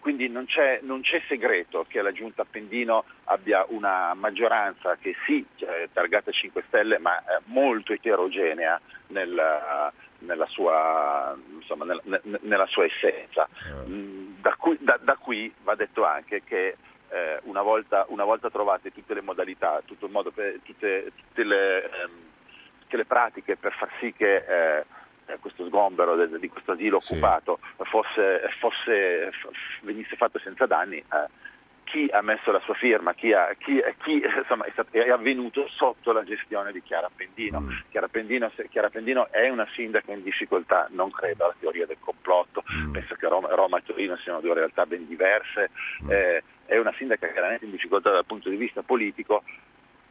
quindi 0.00 0.28
non 0.28 0.46
c'è, 0.46 0.80
non 0.82 1.02
c'è, 1.02 1.22
segreto 1.28 1.84
che 1.86 2.02
la 2.02 2.12
giunta 2.12 2.42
Appendino 2.42 3.04
abbia 3.24 3.64
una 3.68 4.14
maggioranza 4.14 4.96
che 4.96 5.14
sì, 5.26 5.44
cioè, 5.56 5.88
targata 5.92 6.30
5 6.30 6.64
Stelle, 6.66 6.98
ma 6.98 7.18
eh, 7.18 7.40
molto 7.44 7.92
eterogenea 7.92 8.80
nel, 9.08 9.92
nella, 10.20 10.46
sua, 10.46 11.36
insomma, 11.54 11.84
nella, 11.84 12.20
nella, 12.40 12.66
sua, 12.66 12.84
essenza. 12.84 13.48
Mm. 13.86 14.40
Da, 14.40 14.54
qui, 14.56 14.76
da, 14.80 14.98
da, 15.02 15.16
qui, 15.16 15.52
va 15.62 15.74
detto 15.74 16.04
anche 16.04 16.42
che 16.44 16.76
eh, 17.10 17.38
una, 17.42 17.62
volta, 17.62 18.06
una, 18.08 18.24
volta, 18.24 18.50
trovate 18.50 18.92
tutte 18.92 19.14
le 19.14 19.20
modalità, 19.20 19.82
tutto 19.84 20.08
per, 20.32 20.60
tutte, 20.62 21.12
tutte, 21.14 21.44
le, 21.44 21.84
ehm, 21.84 22.10
tutte, 22.80 22.96
le, 22.96 23.04
pratiche 23.04 23.56
per 23.56 23.72
far 23.72 23.90
sì 23.98 24.12
che 24.12 24.36
eh, 24.36 24.78
eh, 24.78 24.84
questo 25.38 25.66
sgombero 25.66 26.14
de, 26.16 26.38
di 26.38 26.48
questo 26.48 26.72
asilo 26.72 27.00
sì. 27.00 27.12
occupato 27.12 27.58
fosse, 27.82 28.40
fosse, 28.58 29.30
venisse 29.82 30.16
fatto 30.16 30.38
senza 30.38 30.66
danni, 30.66 30.98
eh, 30.98 31.48
chi 31.90 32.08
ha 32.12 32.22
messo 32.22 32.52
la 32.52 32.60
sua 32.60 32.74
firma, 32.74 33.14
chi, 33.14 33.32
ha, 33.32 33.52
chi, 33.58 33.82
chi 34.04 34.22
insomma, 34.22 34.64
è, 34.64 34.70
stato, 34.70 34.96
è, 34.96 35.10
avvenuto 35.10 35.66
sotto 35.68 36.12
la 36.12 36.22
gestione 36.22 36.70
di 36.70 36.82
Chiara 36.82 37.10
Pendino. 37.14 37.60
Mm. 37.60 37.68
Chiara 37.90 38.06
Pendino. 38.06 38.50
Chiara 38.70 38.88
Pendino. 38.88 39.28
è 39.30 39.48
una 39.48 39.66
sindaca 39.74 40.12
in 40.12 40.22
difficoltà, 40.22 40.86
non 40.90 41.10
credo 41.10 41.44
alla 41.44 41.54
teoria 41.58 41.86
del 41.86 41.96
complotto, 41.98 42.62
mm. 42.72 42.92
penso 42.92 43.16
che 43.16 43.26
Roma, 43.26 43.48
Roma, 43.48 43.78
e 43.78 43.82
Torino 43.82 44.16
siano 44.18 44.40
due 44.40 44.54
realtà 44.54 44.86
ben 44.86 45.06
diverse, 45.08 45.70
mm. 46.04 46.10
eh, 46.10 46.42
è 46.66 46.78
una 46.78 46.94
sindaca 46.96 47.26
chiaramente 47.26 47.64
in 47.64 47.72
difficoltà 47.72 48.10
dal 48.10 48.24
punto 48.24 48.48
di 48.48 48.56
vista 48.56 48.82
politico, 48.82 49.42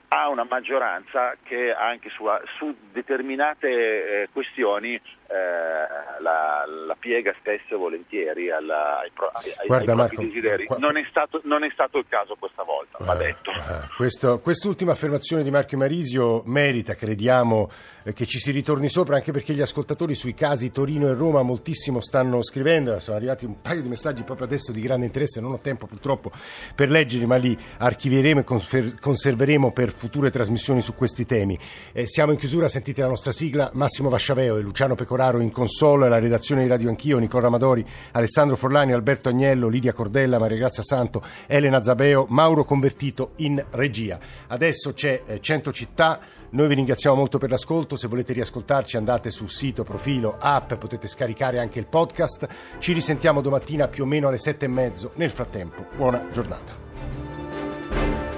ha 0.10 0.28
una 0.30 0.46
maggioranza 0.50 1.36
che 1.44 1.72
anche 1.72 2.10
su, 2.10 2.26
su 2.58 2.76
determinate 2.92 3.68
eh, 3.68 4.30
questioni 4.32 5.00
eh, 5.32 6.22
la, 6.22 6.66
la, 6.66 6.96
piega 6.98 7.32
spesso 7.38 7.76
e 7.76 7.78
volentieri 7.78 8.50
alla, 8.50 9.00
ai, 9.02 9.12
pro, 9.14 9.28
ai, 9.32 9.68
Guarda, 9.68 9.92
ai 9.92 9.98
Marco, 9.98 10.22
desideri. 10.24 10.66
Qua... 10.66 10.78
Non, 10.78 10.98
è 10.98 11.06
stato, 11.08 11.40
non, 11.44 11.64
è 11.64 11.70
stato, 11.72 12.00
il 12.00 12.06
caso 12.10 12.36
questa 12.40 12.64
volta, 12.64 12.98
va 13.04 13.14
eh, 13.14 13.26
detto. 13.26 13.52
Eh, 13.52 13.88
questo, 13.96 14.40
quest'ultima 14.40 14.94
affermazione 14.94 15.44
di 15.44 15.52
Marco 15.52 15.78
Marisio 15.78 16.42
merita, 16.46 16.96
crediamo, 16.96 17.70
eh, 18.04 18.14
che 18.14 18.26
ci 18.26 18.40
si 18.40 18.50
ritorni 18.50 18.90
sopra, 18.90 19.18
anche 19.18 19.32
perché 19.32 19.54
gli 19.54 19.62
ascoltatori 19.62 20.16
sui 20.16 20.34
casi 20.34 20.72
Torino 20.72 21.08
e 21.08 21.14
Roma 21.14 21.44
moltissimo 21.44 22.02
stanno 22.02 22.42
scrivendo, 22.42 23.00
sono 23.00 23.18
arrivati 23.18 23.46
un 23.46 23.62
paio 23.62 23.84
di 23.84 23.88
messaggi 23.88 24.24
proprio 24.24 24.48
adesso 24.48 24.72
di 24.72 24.82
grande 24.82 25.06
interesse, 25.06 25.40
non 25.42 25.52
ho 25.52 25.60
tempo 25.60 25.86
purtroppo 25.86 26.32
per 26.74 26.90
leggerli, 26.90 27.28
ma 27.28 27.36
li 27.36 27.56
archivieremo 27.78 28.40
e 28.40 28.44
conserveremo 29.00 29.72
per 29.72 29.92
future 30.00 30.32
trasmissioni 30.32 30.82
su 30.82 30.96
questi 30.96 31.26
temi. 31.26 31.60
Eh, 31.92 32.08
siamo 32.08 32.32
in 32.32 32.38
chiusura, 32.40 32.68
sentite 32.68 33.02
la 33.02 33.08
nostra 33.08 33.32
sigla, 33.32 33.70
Massimo 33.74 34.10
Vasciaveo 34.10 34.58
e 34.58 34.62
Luciano 34.62 34.96
Pecoraro 34.96 35.42
in 35.42 35.52
console, 35.52 36.10
la 36.10 36.18
redazione 36.18 36.64
di 36.64 36.70
Radio 36.70 36.90
Anch'io, 36.90 37.20
Nicola 37.20 37.48
Amadori, 37.48 37.86
Alessandro 38.14 38.56
Forlani, 38.56 38.94
Alberto 38.94 39.30
Agnello, 39.30 39.68
Lidia 39.68 39.94
Cordella, 39.94 40.40
Maria 40.40 40.58
Grazia 40.58 40.82
Santo, 40.82 41.22
Elena 41.46 41.82
Zabeo, 41.82 42.26
Mauro 42.30 42.64
Convertito 42.64 43.34
in 43.38 43.64
regia. 43.72 44.18
Adesso 44.48 44.94
c'è 44.94 45.22
eh, 45.26 45.40
100 45.40 45.72
città. 45.72 46.20
Noi 46.52 46.68
vi 46.68 46.76
ringraziamo 46.76 47.16
molto 47.16 47.38
per 47.38 47.52
l'ascolto, 47.52 47.96
se 47.96 48.08
volete 48.08 48.34
riascoltarci 48.34 48.98
andate 48.98 49.30
sul 49.30 49.52
sito, 49.52 49.84
profilo, 49.84 50.38
app, 50.40 50.74
potete 50.76 51.08
scaricare 51.08 51.60
anche 51.60 51.78
il 51.78 51.86
podcast. 51.86 52.48
Ci 52.80 52.94
risentiamo 52.94 53.42
domattina 53.42 53.88
più 53.88 54.04
o 54.04 54.08
meno 54.08 54.30
alle 54.30 54.40
sette 54.40 54.66
e 54.66 54.70
mezzo. 54.70 55.12
Nel 55.16 55.30
frattempo, 55.30 55.86
buona 55.96 56.26
giornata. 56.32 58.29